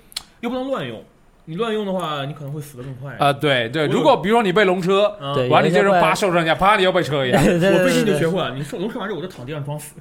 [0.42, 1.04] 又不能乱用，
[1.48, 3.16] 你乱用的话，你可能会死得更快。
[3.20, 5.16] 啊，对对，如果比如说你被龙车，
[5.50, 7.42] 完了你接着有一些怪叭受伤一下，啪你又被车一样。
[7.42, 9.94] 我最近就学会了，你受龙车完之后，我就躺地上装死。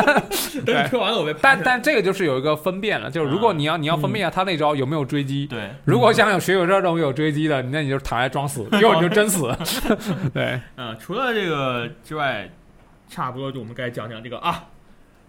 [0.64, 9.54] 等你车完了，我再爬但但这个就是有一个分辨了，就是如果你要你要分辨一下他那招有没有追击，对，如果像有血鬼这种有追击的，那你就躺下装死， 要不你就真死。
[10.32, 12.48] 对，嗯，除了这个之外，
[13.10, 14.64] 差不多就我们该讲讲这个啊，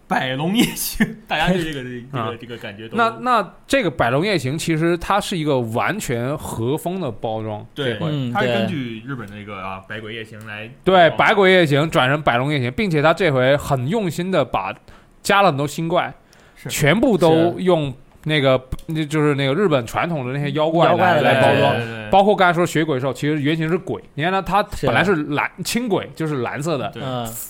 [0.10, 14.76] 百龙夜行，大家对这个这 啊个这个感觉都那那这个百龙夜行其实它是一个完全和风的包装，对嗯它是根据日本那个啊百鬼夜行来对，百鬼夜行转成百龙夜行，并且它这回很用心的把
[15.22, 16.12] 加了很多新怪，
[16.68, 17.94] 全部都用
[18.24, 22.10] 那个那就是那个日本传统的那些妖怪妖怪来来来包装。
[22.10, 24.04] 包括刚才说血鬼兽，其实原型是鬼。
[24.16, 26.92] 你看它，它本来是蓝青鬼，就是蓝色的，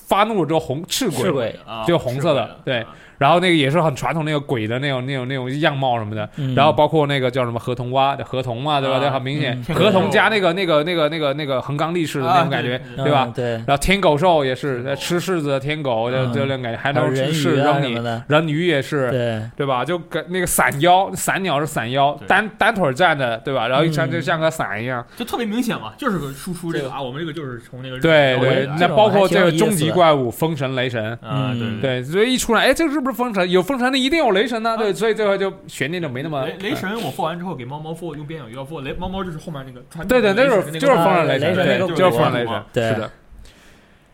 [0.05, 6.27] 发怒了之后红赤鬼，赤鬼啊就红色的是对啊然后那个也是很传统那个鬼的那种那种那种样貌什么的。
[6.37, 6.55] 嗯。
[6.55, 8.95] 然后包括那个叫什么河童蛙的河童嘛，对吧？
[8.95, 8.99] 啊。
[8.99, 9.75] 这很明显，嗯。
[9.75, 13.25] 河童加那个那个那个那个那个横纲力士的那种感觉，啊对吧？
[13.27, 19.83] 嗯对，然后天狗兽也是在吃柿子的天狗，就嗯就那种感觉，还能吃鱼啊扔你人鱼也是，对，对吧？
[19.85, 23.67] 就跟那个伞妖，伞鸟是伞妖，单单腿站着，对吧？
[23.67, 24.11] 然后一穿嗯。
[24.11, 25.05] 就像个伞一样。
[25.15, 33.49] 就特别明显嘛，就是个输出这个啊，我们这个就是从那个对对那包括这个终极怪物风神雷神，啊，对嗯对，所以一出来，哎，这是不是不是风神？
[33.49, 36.75] 有风神的一定有雷神呢，对，所以最后就悬念就没那么雷雷。
[36.75, 43.11] 神我做完之后给猫猫做用边角鱼要做雷猫猫就是后面那个传对对，那就是就是封神雷神，雷神对，那个就是骨风神雷神，对是的。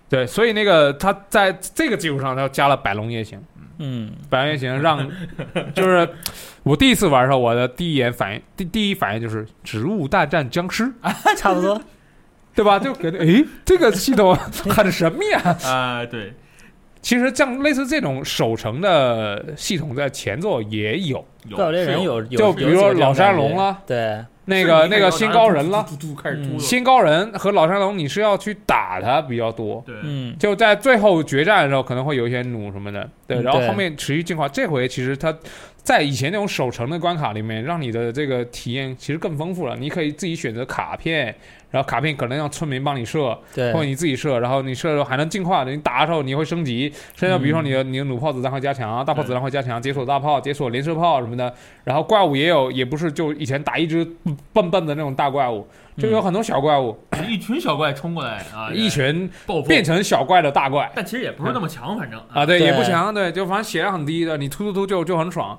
[0.08, 3.42] 对，所以那个他在这个基础上，他加了百龙夜行。
[3.80, 5.06] 嗯，百龙夜行让，
[5.74, 6.08] 就是
[6.64, 10.90] 我第一次玩的时候，我的第一眼反应，第第一反应就是植物大战僵尸，
[11.36, 11.82] 差不多，
[12.54, 12.80] 对吧？
[12.80, 14.34] 就感觉诶，这个系统
[14.70, 15.58] 很神秘啊。
[15.66, 16.34] 啊，对，
[17.06, 25.86] 其实像类似这种守城的系统，在前作也有，有怪物猎人有有，就比如说老山龙了，啦，对，那个那个新高人了，
[26.58, 29.84] 新高人和老山龙，你是要去打他比较多。
[29.86, 34.48] 对，嗯，就在最后决战的时候，可能会有一些弩什么的，对，然后后面持续进化。
[34.48, 35.32] 这回其实它
[35.86, 39.78] 在以前那种守城的关卡里面，让你的这个体验其实更丰富了。
[39.78, 41.28] 你可以自己选择卡片，
[41.70, 51.54] 然后卡片可能让村民帮你射，对或者，你自己射，然后你射的时候还能进化，你打的时候你会升级，升到比如说你的你的弩炮子弹会加强，大炮子弹会加强，解锁大炮、解锁连射炮什么的。
[51.84, 54.04] 然后怪物也有，也不是就以前打一只
[54.54, 55.68] 笨笨的那种大怪物，
[56.00, 56.98] 就有很多小怪物，
[57.30, 60.92] 一群小怪冲过来啊， 一群爆变，成小怪的大怪。
[60.96, 65.56] 但其实也不是那么强，反正啊，对，对也不强，对，就反正血量很低的，你突突突就就很爽。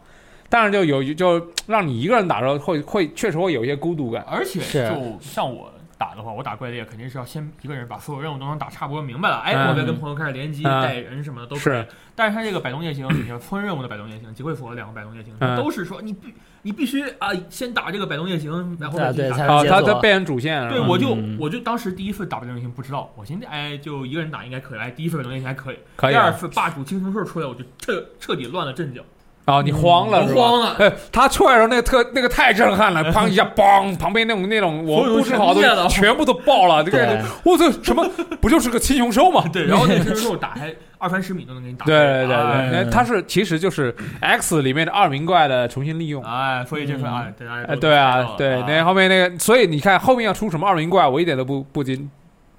[0.49, 4.24] 当然就有就让你一个人打的时候会会确实会有一些孤独感。
[4.28, 11.86] 而且就像我打的话，我打怪猎肯定是要先一个人把所有任务都能打差不多明白了，哎，嗯我再跟朋友开始联机、嗯带人什么的都可以是。
[12.14, 20.68] 但是他这个摆动夜行，你像村任务的摆动夜行、集会所的两个摆动夜行，嗯都是说你必你必须啊，先打这个摆动夜行，然后再去打才啊，他他扮演主线。
[20.68, 26.20] 对，我就嗯我就当时第一次打摆动夜行不知道，我寻思哎就一个人打应该可以，哎第一次摆动夜行还可以，可以啊。
[26.20, 29.03] 第二次霸主青铜兽出来，我就彻彻底乱了阵脚，
[29.47, 30.42] 啊，你慌了我是吧？
[30.42, 30.76] 慌了。
[30.78, 38.05] 哎，他出来的时候那个特那个太震撼了，砰一下，嘣，旁边那种那种我布置好的全部都爆了，这个我这什么
[38.40, 39.44] 不就是个青雄兽吗？
[39.53, 41.92] 对，然后那青雄兽打开二三十米都能给你打开。
[41.92, 46.20] 对对对哎对，那它是其实就是 X 里面的二名怪的重新利用。
[46.24, 52.11] 哎，所以这份嗯哎，对啊对，啊那后面那个，所以你看后面要出什么二名怪，我一点都不不惊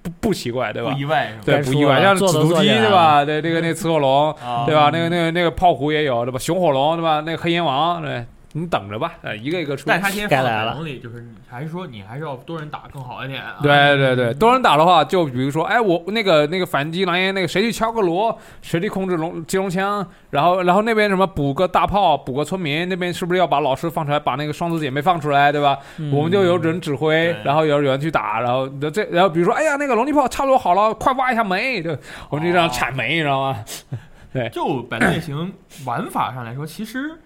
[0.10, 0.98] 不不奇怪，对吧不？
[1.00, 1.32] 意外？
[1.44, 3.26] 对，不意外，像紫图机都做起来对吧？
[3.26, 4.90] 对，那个那个雌火龙，啊，对吧？
[4.92, 6.40] 那个那个那个炮虎也有，对吧？
[6.40, 7.22] 熊火龙，对吧？
[7.26, 8.26] 那个黑炎王，对，
[8.62, 9.86] 你等着吧，呃，一个一个出。
[9.88, 13.58] 但他今天放该来了在龙里，就是你还是说你还是要多人打更好一点啊。
[13.62, 25.78] 对对对，多人打的话，就比如说，哎，我那个那个反击狼烟，那个谁去敲个锣，谁去控制龙机龙枪，然后然后那边什么补个大炮，补个村民，那边是不是要把老师放出来，把那个双子姐妹放出来，对吧？
[25.98, 31.98] 嗯我们就有人指挥，然后有有人去打，然后这然后比如说，哎呀，那个龙力炮差不多好了，快挖一下煤，对，
[32.30, 33.64] 我们就这样铲煤，你知道吗？
[34.52, 35.52] 就百龙夜行
[35.84, 37.18] 玩法上来说，其实，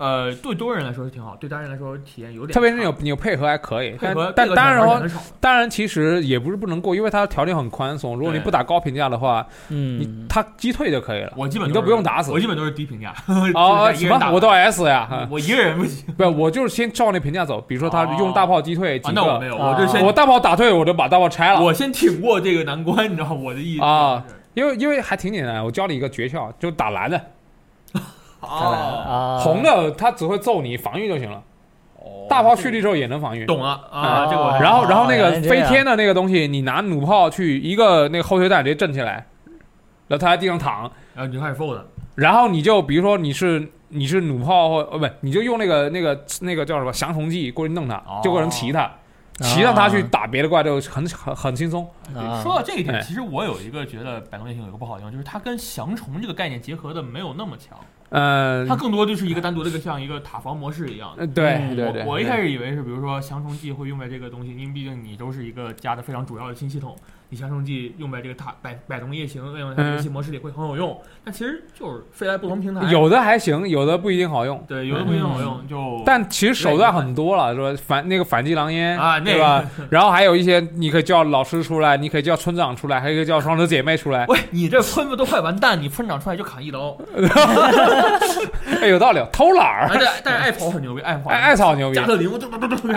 [0.00, 2.54] 呃，对多人来说是挺好，对单人来说体验有点。
[2.54, 8.16] 特别是你有你有配合还可以，但配合但配合起来单人的话很少的当然，其实也不是不能过，因为它条件很宽松。
[8.16, 11.34] 如果你不打高评价的话，嗯你，它击退就可以了。
[11.36, 13.14] 我基本你都不用打死我基本都是低评价。
[13.54, 14.26] 哦， 就是一个人打？
[14.26, 15.06] 什么我都 S 呀？
[15.12, 17.60] 啊我一个人不行不，我就是先照那评价走。
[17.60, 21.60] 比如说他用大炮击退几啊，那我没，有，啊我就先我大炮打退，我就把大炮拆了。
[21.62, 24.24] 我先挺过这个难关，你知道我的意思啊
[24.54, 27.20] 因为因为还挺简单，我教你一个诀窍，就打蓝的，
[28.40, 31.42] 哦，啊，红的他只会揍你，防御就行了。
[31.96, 32.26] 哦。
[32.28, 33.44] 大炮蓄力之后也能防御。
[33.46, 33.80] 懂了。
[33.90, 39.26] 啊，这个然后，然后那个飞天的那个东西，你拿弩炮去一个那个后退弹直接震起来，
[40.08, 41.80] 然后他在地上躺，然后你就开始 fold，
[42.14, 48.90] 然后你就比如说你是你是弩炮或呃不，你就用那个那个那个叫什么降虫剂过去弄他哦，就有人骑他，
[49.40, 51.86] 骑上他去打别的怪就很很很轻松。
[52.14, 52.40] 啊。
[52.42, 53.00] 说到这一点，哎。
[53.00, 57.76] 其实我有一个觉得百龙夜行有一个不好的地方，就是它跟降虫这个概念结合的没有那么强，
[58.10, 61.14] 嗯它，更多就是一个单独的一个像一个塔防模式一样。
[61.32, 66.96] 对嗯对对，我我一开始以为是，比如说降虫剂会用在这个东西，因为毕竟你都是一个加的非常主要的新系统，
[67.30, 71.00] 你降虫剂用在这个塔百百龙夜行用在游戏模式里会很有用。
[71.24, 74.62] 但其实就是飞来不同平台，有的还行，有的不一定好用。
[74.68, 79.64] 对有的不一定好用，就但其实手段很多了，说反那个反击狼烟啊那个对吧？
[79.90, 84.26] 然后还有一些你可以叫老师出来，你可以叫村长出来，还可以叫双子姐妹出来。
[84.26, 86.96] 喂，你这村子都快完蛋，你村长出来就砍一刀。
[88.82, 89.88] 哎，有道理，偷懒儿。
[89.90, 92.28] 但是艾草很牛逼，艾草艾艾草牛逼加，特林，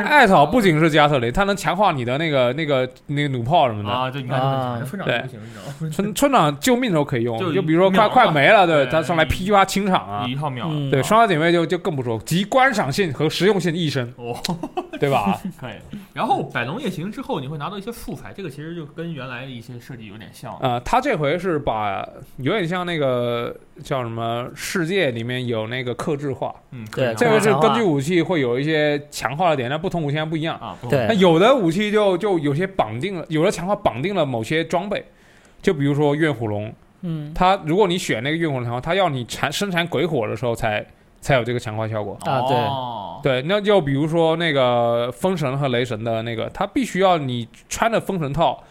[0.03, 3.89] 艾草不仅是加特林，它能强化你的那个那个那个弩炮什么的。
[3.89, 5.91] 啊，对，啊个村长对就不行，你知道吗？
[5.91, 10.33] 村村长救命的时候可以用，就就比如说快快没了，对对他上来噼啪清场啊一。
[10.35, 14.35] 套秒，嗯对，双小姐妹就就更不说，集观赏性和实用性一身，哦，
[14.99, 15.39] 对吧？
[15.57, 15.73] 可以。
[16.11, 20.53] 然后百龙夜行之后，你会拿到一些素材，这个其实就跟原来的一些设计有点像。
[20.59, 22.05] 呃，他这回是把
[22.37, 30.57] 有点像那个叫什么世界里面有那个克制化，嗯，对这个是根据武器会有一些强化的点，但不同武器还不一样。
[30.57, 35.05] 啊，对那有的武器就就有些绑定了，有的强化绑定了某些装备，
[35.61, 40.85] 就比如说怨虎龙，嗯它如果你选那个怨虎龙的话，它要你产生产鬼火的时候才
[41.21, 42.17] 才有这个强化效果。
[42.25, 48.61] 啊对哦对，那就比如说那个风神和雷神的那个，它必须要你穿着风神套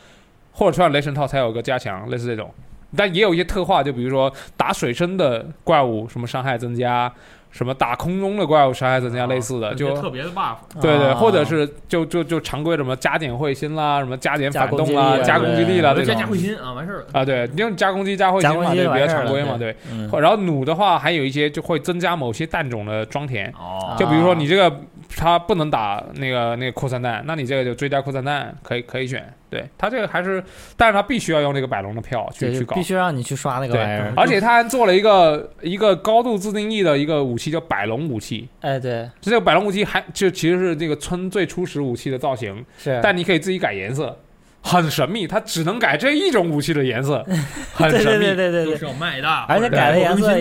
[0.53, 2.53] 或者穿雷神套才有个加强，类似这种。
[2.95, 7.11] 但也有一些特化，就比如说打水深的怪物，什么伤害增加，
[7.53, 11.15] 什么打空中的怪物伤害增加，类似的，就特别的 buff，对对，啊。
[11.15, 17.07] 或者是就就就常规什么加点会心啦，什么加减加攻击反动啦，加攻击力啦这加加种会心啊，完事儿了。
[17.13, 19.77] 啊，对，因为加攻击加会心嘛，加攻击对，比较常规嘛，对。
[20.19, 24.75] 然后弩的话，还有一些就会增加某些弹种的装填，哦，就比如说你这个
[25.17, 29.23] 它不能打那个那个扩散弹，那你这个就追加扩散弹可以可以选。
[29.51, 30.43] 对，他这个还是，
[30.79, 32.83] 但是他必须要用这个百龙的票去去搞必。
[32.83, 38.49] 须让你去刷那个对玩意儿，而且他还做了一个一个高度自定义的一个武器，叫百龙武器。
[38.63, 44.19] 哎对这个百龙武器还就其实是这个村最初始武器的造型，是，但你可以自己改颜色，
[44.63, 45.27] 很神秘。
[45.27, 47.23] 它只能改这一种武器的颜色，
[47.75, 48.25] 很神秘。
[48.25, 50.39] 对对对对，都是要卖的，而且改的颜色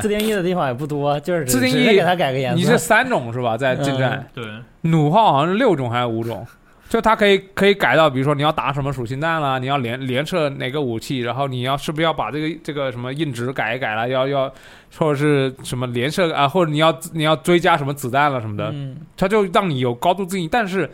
[0.00, 2.56] 自定义的地方也不多，就是自定义给它改个颜色。
[2.56, 3.56] 你是三种是吧？
[3.56, 4.44] 在近战，对，
[4.82, 6.46] 弩炮好像是六种还是五种？
[6.86, 14.52] 就它可以可以改到，比如说你要打什么属性弹啦，你要连连射哪个武器，然后你要是不是要把这个这个什么硬值改一改了，要要
[14.96, 20.48] 或者是什么连射啊，或者你要你要追加什么子弹了什么的，嗯它就让你有高度自信。
[20.52, 20.88] 但是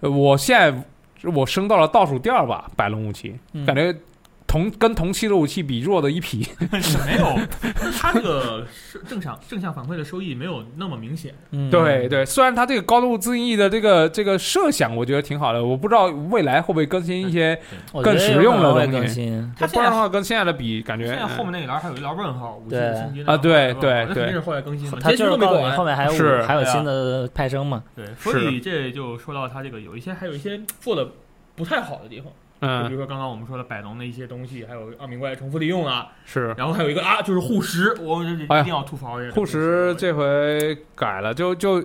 [0.00, 3.94] 呃我现在我升到了倒数第二把百龙武器，嗯感觉
[4.48, 6.42] 同跟同期的武器比弱的一匹。
[6.80, 7.38] 是没有，
[7.98, 11.34] 它这个是正向正向反馈的收益没有那么明显。
[11.50, 17.60] 嗯，对对，虽然它这个高度自定义的这个这个设想，我觉得挺好的，我不知道未来会不会更新一些，
[18.02, 19.52] 更实用的东西更新。
[19.58, 25.84] 它不然的话跟现在的比，感觉现在后面那一栏还有一栏问号，武器的新级啊对对对肯定是后来更新的，它就是告诉你后。
[25.84, 27.82] 面还有还有新的派生嘛？
[27.96, 31.08] 对，所以这就说到它这个有一些还有一些做的
[31.56, 32.30] 不太好的地方，
[32.60, 41.84] 就比嗯如说刚刚我们说的百龙的一些东西，还有二名怪重复利用啊，是然后还有一个啊，就是护石，我一哎呀定要吐槽一下护石这回改了，就就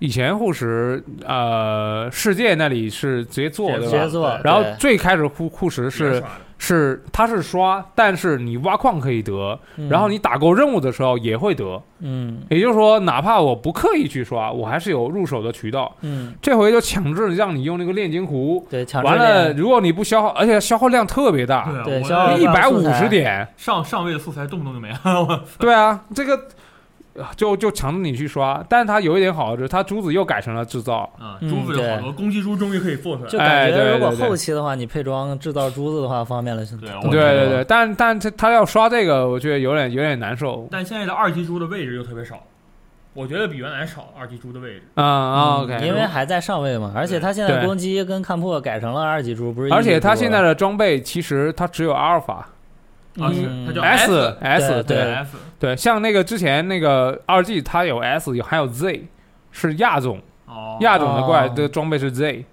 [0.00, 3.90] 以前护石呃世界那里是直接做直对吧？
[3.90, 6.22] 直接做，然后最开始护护石是
[6.58, 9.88] 是它是刷，但是你挖矿可以得，嗯。
[9.88, 12.42] 然后你打够任务的时候也会得，嗯。
[12.50, 15.94] 也就是说哪怕我不刻意去刷，我还是有入手的渠道。
[16.00, 22.00] 嗯，这回就强制让你用那个炼金壶，对，强制完了，如果你不消耗，而且消耗量特别大，对
[22.40, 23.46] 一百五十点。
[23.56, 26.40] 上上位的素材动不动就没了， 对啊，这个呃
[27.36, 31.08] 就就强制你去刷，但是它有一点好，就是它珠子又改成了制造。
[31.18, 33.30] 啊，嗯珠子有好多攻击珠终于可以做出来。
[33.30, 36.64] 就感觉如果后期的话，你配装制造珠子的话，方便了。
[36.64, 40.66] 对对对对，但但它它要刷这个，我觉得有点有点难受。
[40.72, 42.42] 但现在的二级珠的位置又特别少，
[43.12, 44.82] 我觉得比原来少二级珠的位置。
[44.94, 49.72] 啊啊，OK，因为还在上位嘛，而且他现在攻击跟看破改成了二级珠，不是？
[49.72, 52.48] 而且他现在的装备其实他只有阿尔法。
[53.20, 59.06] 啊，是它叫 S S 对 F 对，像那个之前那个二 G，它有 S，有还有 Z，
[59.50, 60.20] 是亚种，
[60.80, 62.44] 亚种的怪的装备是 Z。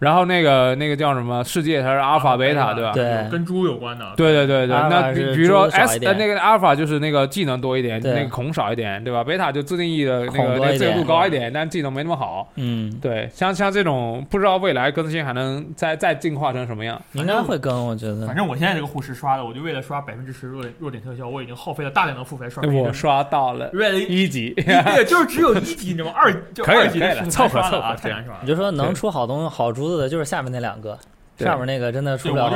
[0.00, 2.92] 然后那个那个叫什么世界，它是阿尔法贝塔，对吧？
[2.92, 4.04] 对，跟猪有关的。
[4.16, 9.22] 对对对对，那比比如说 S 呃那个阿尔法就是那个技能多一点，那个孔少一点，对吧？
[9.22, 12.50] 贝塔就自定义的那个那个自由度高一点，但技能没那么好。
[12.56, 17.00] 嗯，对，像像这种不知道未来更新还能再再进化成什么样？
[17.12, 18.26] 应该会更，我觉得。
[18.26, 22.62] 反正我现在这个护士刷的，我就为了刷百分之十弱点弱点特效，我已经耗费了大量的付费刷。
[22.72, 23.70] 我刷到了
[24.08, 26.14] 一级，对，就是只有一级，你知道吗？
[26.16, 28.40] 二就二级的凑合凑合，太难刷了。
[28.40, 30.70] 你就说能出好东西好珠子的，就是下面那两。
[30.70, 30.96] 两个
[31.36, 32.48] 上面那个真的出不了，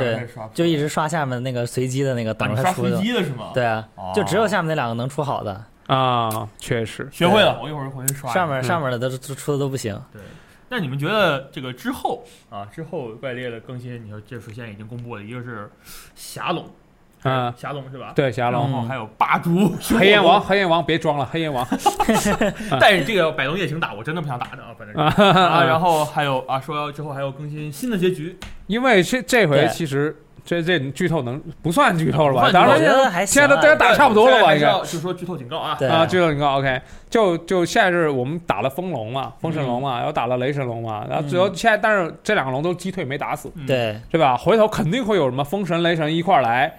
[0.00, 2.88] 对，就一直刷下面那个随机的那个，等着它出。
[2.88, 3.50] 随机的是吗？
[3.54, 8.32] 对啊，就只有下面那两个能出好的啊，确实学会了，我一会儿回去刷。
[8.32, 9.94] 上面上面的都出的都不行。
[10.12, 10.20] 对，
[10.70, 15.70] 那你们觉得这个之后啊，之后怪猎的更新，你说这次现在已经公布了，一个是
[16.16, 16.64] 霞龙。
[17.24, 18.12] 嗯，霞龙是吧？
[18.14, 21.66] 对，霞龙，然后还有霸主、 黑焰王，黑焰王别装了，黑焰王。
[22.80, 25.62] 但是这个百龙夜行打，我真的不想打的啊，反正啊。
[25.64, 32.50] 然后还有啊，说之后还要更新新的结局，因为这这回其实这这剧透能不算剧透了吧？
[32.52, 34.52] 当然，现在都大家打差不多了吧？
[34.54, 36.58] 应该就说剧透警告啊啊，剧透警告。
[36.58, 44.36] OK，就就现在是我们打了风龙嘛，风神龙嘛，然后打了雷神龙嘛，然后最后现在，但是这两个龙都击退没打死，对对吧？
[44.36, 46.72] 回头肯定会有什么风神、雷神一块来。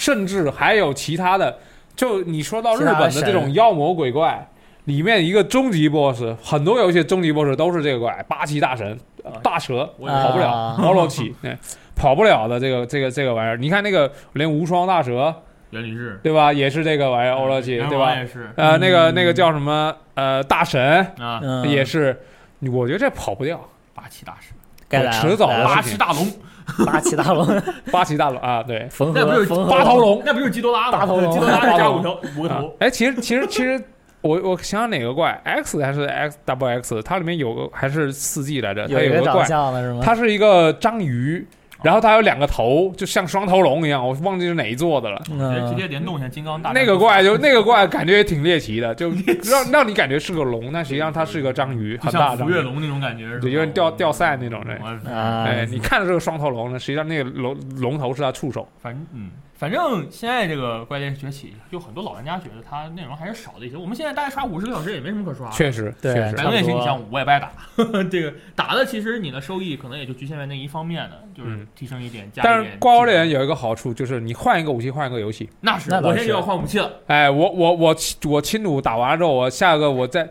[0.00, 1.58] 甚至还有其他的，
[1.94, 4.48] 就你说到日本的这种妖魔鬼怪，
[4.84, 8.98] 里面一个终极 BOSS，很多游戏终极 BOSS 都是这个怪，八岐大神，
[9.42, 11.34] 大蛇跑不了，毛罗奇，
[11.94, 13.58] 跑不了的这个这个这个玩意儿。
[13.58, 15.34] 你看那个连无双大蛇，
[15.68, 16.50] 元对吧？
[16.50, 18.16] 也是这个玩意儿，欧罗奇，对吧？
[18.16, 19.94] 也是，呃，那个那个叫什么？
[20.14, 22.18] 呃，大神啊，也是，
[22.72, 23.60] 我觉得这跑不掉，
[23.92, 24.54] 八岐大神，
[25.12, 26.26] 迟早八岐大龙。
[26.86, 30.98] 八岐大龙，八岐大龙啊，对， 那不是八头龙，那不是基多拉吗？
[31.00, 32.72] 八头龙，基多拉加五条五个头。
[32.78, 33.82] 哎，其实其实其实，
[34.20, 37.02] 我我想想哪个怪，X 还是 X double X？
[37.02, 38.86] 它里面有个还是四 G 来着？
[38.86, 39.44] 它有个怪，
[40.00, 41.44] 它是一个章鱼。
[41.82, 45.22] 然后它有两个头，就像双头龙一样，我忘记是哪一座的了。
[45.68, 46.72] 直接联动像金刚大。
[46.72, 49.10] 那个怪就那个怪感觉也挺猎奇的，就
[49.44, 52.44] 让让你感觉是个龙，但实际上它是个章鱼，很大的。
[52.44, 55.10] 月龙那种感觉，对，有点掉掉赛那种的。
[55.10, 58.68] 哎，你看着是个双头龙呢，实际上那个龙龙头是它触手。
[58.80, 59.30] 反正嗯。
[59.60, 63.76] 反正现在这个怪猎崛起，就很多老玩家觉得它内容还是少了一些。
[63.76, 65.50] 我们现在大概刷五十个小时也没什么可刷。
[65.50, 66.14] 确实，对。
[66.32, 67.52] 百龙也行，你像我也不爱打，
[68.10, 72.54] 这个打的其实你的收益可能也就局限在那一方面的，就是提升一点加一点。
[72.54, 75.46] 但是怪物猎人有一个好处，就是你换一个武器，换一个游戏。
[75.60, 76.90] 那是，我现在就要换武器了。
[77.08, 77.96] 哎，我我我
[78.30, 80.26] 我轻弩打完之后，我下个我再。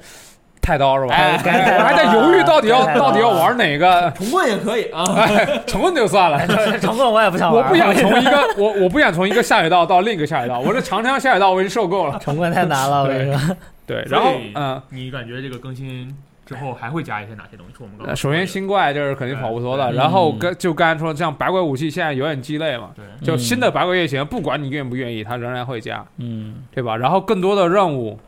[0.70, 1.16] 太刀是吧？
[1.18, 4.14] 我还在犹豫到底要到底要玩哪个。
[4.16, 5.04] 重棍也可以啊，
[5.66, 6.46] 重棍就算了。
[6.80, 7.64] 重棍我也不想玩。
[7.64, 10.60] 我不想从一个我我不想从一个下水道到另一个下水道。
[10.60, 12.20] 我这长江下水道我已经受够了。
[12.20, 13.58] 重棍太难了，我跟你说。
[13.88, 16.16] 对，然后嗯，你感觉这个更新
[16.46, 17.74] 之后还会加一些哪些东西？
[17.80, 19.92] 我们刚首先新怪就是肯定跑不脱的。
[19.94, 22.90] 然后跟就刚才说，像百鬼武器现在有点鸡肋嘛。
[22.96, 23.04] 对。
[23.26, 26.06] 就新的百鬼夜行，不管你愿不愿意，它仍然会加。
[26.18, 26.58] 嗯。
[26.72, 26.96] 对吧？
[26.96, 28.20] 然后更多的任务。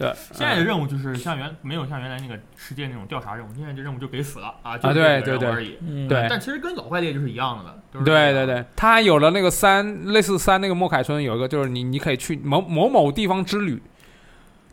[0.00, 5.76] 对，现在的任务就是像原没有像原来那个世界那种调查任务，现在这任务就给死了啊，就对对对而已。
[6.08, 8.02] 对，但其实跟老怪猎就是一样的。
[8.02, 13.82] 对对对，它还有了那个三类似三那个莫凯村有一个，就是你你可以去某某某地方之旅。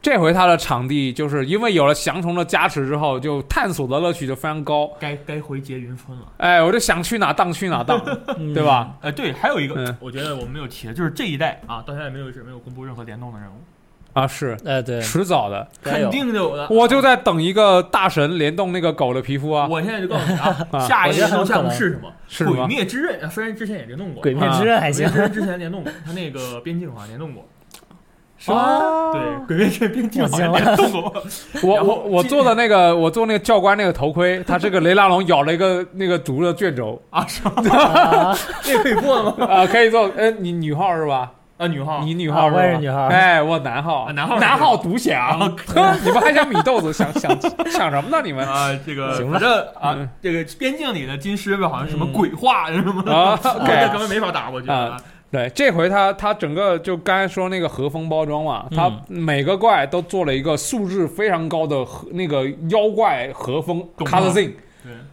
[0.02, 4.90] 这回它的场地就是因为有了降虫的加持之后，就探索的乐趣就非常高。
[4.98, 6.26] 该该回结云村了。
[6.38, 8.00] 哎，我就想去哪荡去哪荡，
[8.54, 8.96] 对吧？
[9.02, 13.56] 哎，对，还有一个，我觉得我们没有提的，就是这一代啊，到现在没有是没有公布任何联动的任务。
[14.18, 16.68] 啊是，哎对，迟早的，肯定有的。
[16.72, 19.68] 我就在等一个大神联动那个狗的皮肤啊！
[19.70, 20.58] 我现在就告诉你啊，
[20.88, 22.12] 下一个项目是什么？
[22.28, 27.46] 是鬼灭之刃，虽然之前也联动过，鬼灭之刃还行，之前联动过，他那个边境好像联动过，
[28.40, 29.12] 是吗？
[29.14, 31.24] 对，鬼灭之刃边境好像联动过。
[31.62, 37.54] 我我我做的那个，我做那个教官那个头盔，他这个雷拉龙咬了一个那个毒的卷轴啊，是吗？
[38.66, 39.36] 那个可以做吗？
[39.48, 40.10] 啊，可以做。
[40.18, 41.34] 哎，你女号是吧？
[41.58, 43.08] 啊，女号，你女号，我也是女号。
[43.08, 45.40] 哎，我男号，男号，男号独享。
[46.06, 46.94] 你们还想米豆子？
[46.94, 47.36] 想 想
[47.70, 48.22] 想什么呢？
[48.24, 49.40] 你们啊，这个行了？
[49.40, 53.36] 这啊，这个边境里的金狮好像什么鬼话什么啊，
[53.92, 54.98] 根本没法打过去啊。
[55.30, 64.32] 对，这回他他整个就刚才说那个和风包装嘛，他每个怪都做了一个素质非常高的和那个妖怪和风 color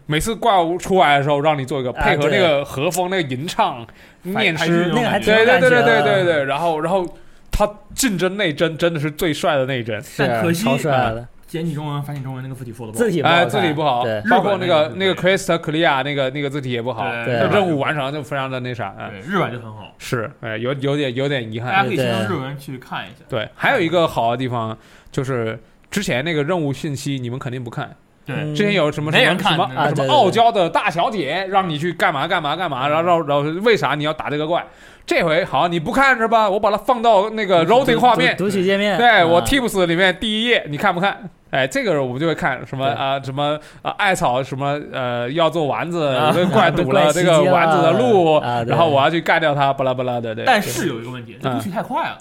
[0.06, 3.86] 每次怪物出来的时候，让你做一个配合那个和风那个吟唱
[4.22, 7.06] 念诗，那个还对对对对对对对，然后然后
[7.50, 11.28] 他竞争内帧真的是最帅的那一帧，但可惜超帅的。
[11.46, 23.24] 简体中文、繁体中文那个字体做的不好，字体哎，字体不好，对，包括那个那个 Crystal Clear 那个那个字体也不好，对，任务完成就非常的那啥，对，日版就很好，是，哎，有有点有点遗憾，大家可以先用日文去看一下。
[23.28, 24.76] 对，还有一个好的地方
[25.12, 25.56] 就是
[25.92, 27.94] 之前那个任务信息你们肯定不看，
[28.26, 34.64] 对，之前有什么什么什么什么傲娇的大小姐让你去干嘛干嘛干嘛，然后然后为啥你要打这个怪？
[35.06, 36.48] 这回好，你不看是吧？
[36.48, 41.28] 我把它放到那个 loading 画面读取界面，对我 tips 里面第一页，你看不看？
[41.50, 50.34] 哎，这个我们就会看什么啊，什么啊，艾草什么呃，要做丸子，这怪 堵了这个丸子的路，然后我要去干掉它，巴拉巴拉的。
[50.34, 52.18] 对，但是有一个问题，读取太快了。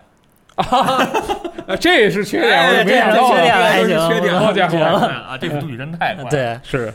[0.55, 1.09] 啊，
[1.79, 4.77] 这也是缺点，我没想到，缺点还行，缺点，好家伙。
[4.83, 6.93] 啊，这个杜宇真太 快，对，是。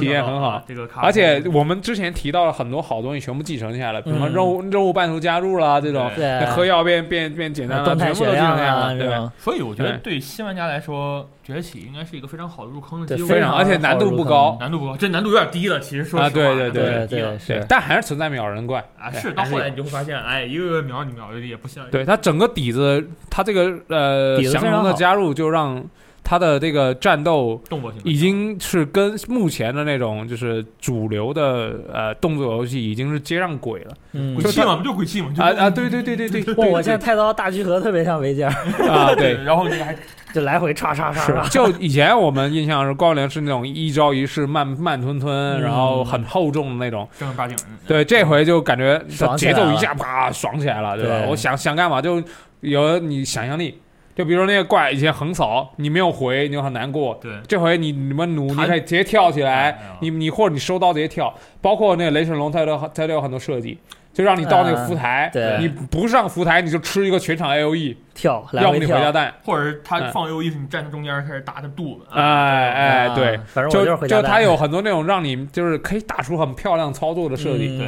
[0.00, 6.10] 体验很好，这个而且我们之前提到了很多好东西，全部继承下来比如说任务任务半途加入啦，这种
[6.54, 15.78] 喝药变变变简单了，全部都继承下来了，对所以我觉得对新玩家来说，崛起应该是一个非常好的入坑的机会，非常，而且难度不高，难度不高，这难度有点低了。
[15.80, 19.10] 其实说啊，对对对对对，但还是存在秒人怪啊。
[19.12, 21.88] 是到后来你就会发现，哎，一个个秒你秒的也不像。
[21.90, 25.84] 对它整个底子，它这个呃降龙的加入就让。
[26.28, 27.58] 它的这个战斗
[28.04, 33.94] 已经是跟目前的那种就是主流的呃动作游戏已经是接上轨了，
[34.34, 35.32] 鬼泣嘛，不就鬼泣嘛？
[35.38, 36.54] 啊啊，对对对对对！
[36.56, 39.96] 哇，我现在太刀大集合特别像维杰啊，对， 然后那个还
[40.34, 41.48] 就来回叉叉叉。
[41.48, 47.56] 就以前我们印象是光良是那种一招一式慢慢吞吞，然后很厚重的那种正儿八经。
[47.86, 49.02] 对，这回就感觉
[49.38, 51.24] 节奏一下啪爽起来了，对吧？
[51.30, 52.22] 我想想干嘛就
[52.60, 53.80] 有你想象力。
[54.18, 57.16] 就比如那个怪以前横扫，你没有回，你就很难过。
[57.22, 61.32] 对，这回你你们努，你可以直接跳起来，你你或者你收刀直接跳。
[61.62, 63.78] 包括那个雷神龙，它都它都有很多设计，
[64.12, 65.30] 就让你到那个浮台，
[65.60, 72.06] 你不上浮台你就吃一个全场 A O E 跳，要么你回家蛋，或者他放 A O E 时你站在中间开始打他肚子。
[72.10, 73.38] 哎哎，对，
[73.70, 77.78] 就就他有很多那种让你就是可以打出很漂亮操作的设计。
[77.78, 77.86] 对，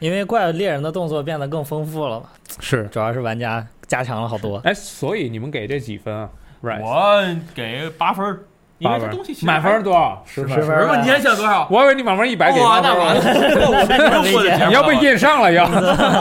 [0.00, 2.26] 因为怪物猎人的动作变得更丰富了嘛。
[2.58, 3.64] 是，主要是玩家。
[3.86, 6.30] 加强了好多，哎，所以你们给这几分啊？
[6.62, 8.38] 我给八分。
[8.80, 10.22] 因为这东西满分多少？
[10.26, 11.02] 十分。
[11.04, 11.68] 你还想多少？
[11.70, 12.60] 我以为你满分一百给。
[12.60, 13.22] 哇，那完了，
[14.68, 15.68] 你要被验上了要。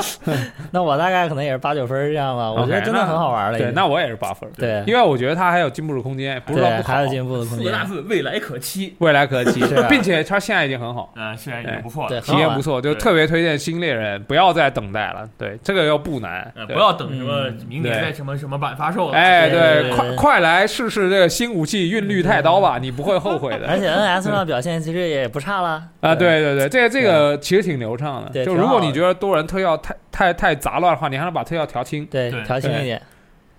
[0.72, 2.52] 那我大概可能也是八九分这样吧。
[2.52, 3.58] 我觉得真的很好玩了。
[3.58, 4.48] 对，那我也是八分。
[4.58, 7.60] 对，因为我觉得它还有进步的空间，不是说不还有进步的空间。
[7.60, 8.94] 四个大字：未来可期。
[9.00, 11.14] 未来可期，并且它现在已经很好。
[11.16, 15.28] 嗯，现在已经不错了，体验不错，就特别推荐新猎人不要再等待了。
[15.38, 19.18] 对，这个又不难，不要等什么明年再什么什么版发售了。
[19.18, 23.40] 哎，对，快快来试试这个新武器韵律太刀吧，你不会后。
[23.40, 26.14] 悔的， 而且 N S 上表现其实也不差了啊！
[26.14, 28.44] 对对对，这个这个其实挺流畅的。
[28.44, 33.02] 就如果你觉得多人特效太太太杂乱的话，你还能把特效调轻，对，调轻一点。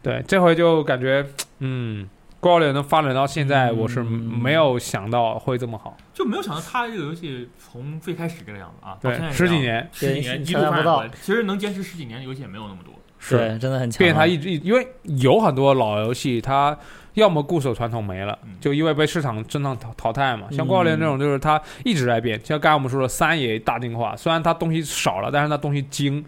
[0.02, 1.24] 对，这回就感觉，
[1.60, 2.06] 嗯，
[2.40, 13.98] 高猎能发展到现在，我是没有想到会这么好，就没有想到他这个游戏从最开始这个样子啊，对，十几年，十几年一路不到，其实能坚持十几年的游戏也没有那么多，是真的很强。
[13.98, 16.76] 并且他一直因为有很多老游戏，它。
[17.14, 20.46] 要么固守传统没了，就因为被市场正常淘淘汰嘛。
[20.50, 22.40] 像怪物猎人这种，就是它一直在变。
[22.44, 26.24] 像刚才我们说的，三也大进化，虽然它东西少了，但是它东西精。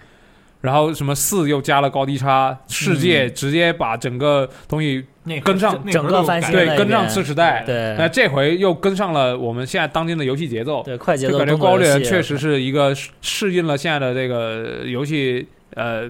[0.60, 5.04] 然后什么四又加了高低差，世界直接把整个东西
[5.42, 7.64] 跟上，整个翻新，对，跟上次时代。
[7.66, 11.32] 对，那这回又跟上了我们现在当今的游戏节奏，对，快节奏。
[11.32, 15.44] 就感觉怪物猎人确实是一个适应了现在的这个游戏，
[15.74, 16.09] 呃，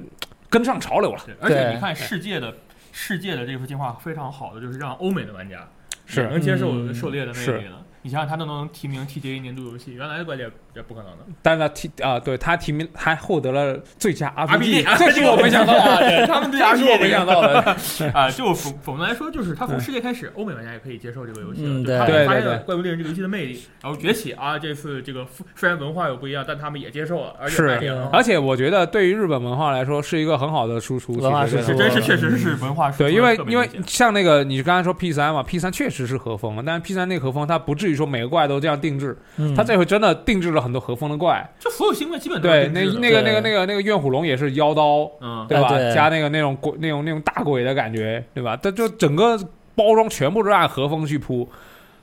[0.51, 1.19] 跟上潮流了。
[1.41, 2.53] 而且你看世界的。
[2.93, 5.67] 世界的这幅进化非常好的，就是让欧美的玩家
[6.07, 7.85] 是能接受狩猎的魅力了。
[8.03, 11.19] 你想想，他都能提名 TGA 年度游戏，原来的怪猎也不可能的。
[11.41, 16.27] 但是他提啊，对他提名还获得了最佳 RPG，这是我没想到的。
[16.27, 17.77] 他们对 RPG 没想到的
[18.13, 21.99] 啊，就总总的来说，就是他从世界开始，欧美玩家也可以接受这个游戏了。
[21.99, 27.73] 他们发现了怪物猎人这个游戏的魅力，然后崛起啊，这次这个虽然文化有不一样，但他们也接受了，而且是。
[28.13, 31.13] 而且我觉得对于日本文化来说，是一个很好的输出。
[31.15, 33.05] 文化是真是确实是文化输出。
[33.05, 38.73] 对，因为因为像那个你刚才说 P 三嘛，P 三确实是和风，但是 P 三那个和风它不至于说每个怪都这样。
[38.83, 39.17] 定制，
[39.57, 45.69] 他这回真的定制了很多和风的怪，就所有新怪基本对那那个那个那个那个怨虎龙也是妖刀，嗯，对吧？
[45.95, 48.59] 加那个那种鬼那种那种大鬼的感觉，对吧？
[48.61, 49.39] 但就整个
[49.77, 51.49] 包装全部都按和风去铺，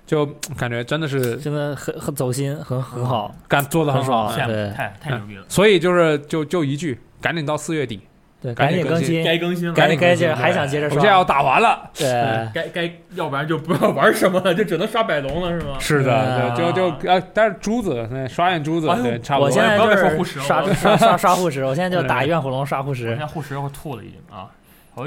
[0.06, 0.26] 就
[0.56, 5.44] 感觉真的是真的很很走心，很很好，干做的很爽，对，太太牛逼了。
[5.49, 7.99] 所以就是就就一句，赶紧到四月底。
[8.41, 11.90] 对，赶紧更新，该更新了，赶紧该接，还想接着刷，我现在要打完了。
[11.94, 12.07] 对，
[12.53, 15.76] 该该，要不然就不要玩什么了，就只能刷百龙了，是吗？
[15.80, 19.48] 是的，就就呃，但是珠子，那刷眼珠子，对，差不多。
[19.48, 23.06] 我现在就是刷刷刷刷护石，我现在就打怨火龙刷护石。
[23.06, 24.48] 我现在护石要吐了已经啊。
[24.95, 25.06] 好。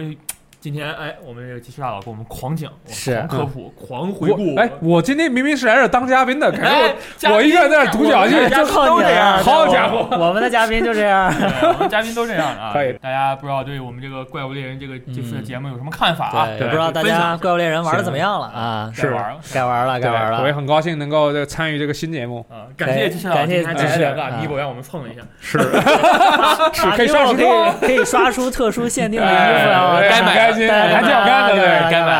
[0.62, 4.55] 今天哎，我们这个技师大佬给我们狂讲，是狂科普，狂回顾。
[4.55, 9.39] 哎，我今天明明是来这当嘉宾的， 可是我我一个人在这独角戏，就都这样。
[9.43, 11.34] 好家伙， 我们的嘉宾就这样，
[11.74, 12.70] 我们嘉宾都这样啊。
[12.72, 16.47] 可以，大家不知道对我们这个怪物猎人这个这次的节目有什么看法啊？
[16.56, 18.93] 不知道大家怪物猎人玩的怎么样了啊？
[18.94, 20.43] 是玩，该玩了，该玩了。
[20.43, 22.70] 我也很高兴能够这参与这个新节目啊！
[22.76, 24.39] 感谢技师，感谢技师啊！
[24.40, 27.48] 弥补让我们蹭了一下，是是可以刷出可以
[27.80, 29.28] 可以刷出特殊限定的衣
[29.64, 29.98] 服啊！
[30.01, 32.12] 该买，开心，还挺好看的，对，该买。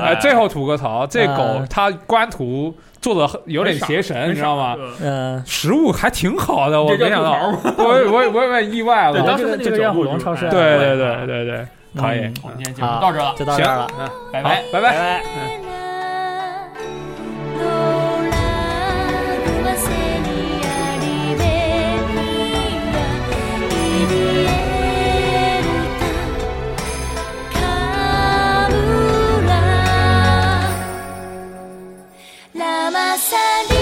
[0.00, 4.76] 哎，最后吐个槽，这狗它官图做的有点邪神，你知道吗？
[5.02, 7.32] 嗯，食物还挺好的，我没想到，
[7.78, 9.22] 我我我有点意外了。
[9.22, 11.66] 当时那个叫虎龙超市，对对对对对，
[11.96, 12.32] 可以。
[12.42, 15.22] 我们今天节目到这了，就到这了，嗯，拜拜拜拜。
[24.00, 24.59] lama
[33.30, 33.79] sadly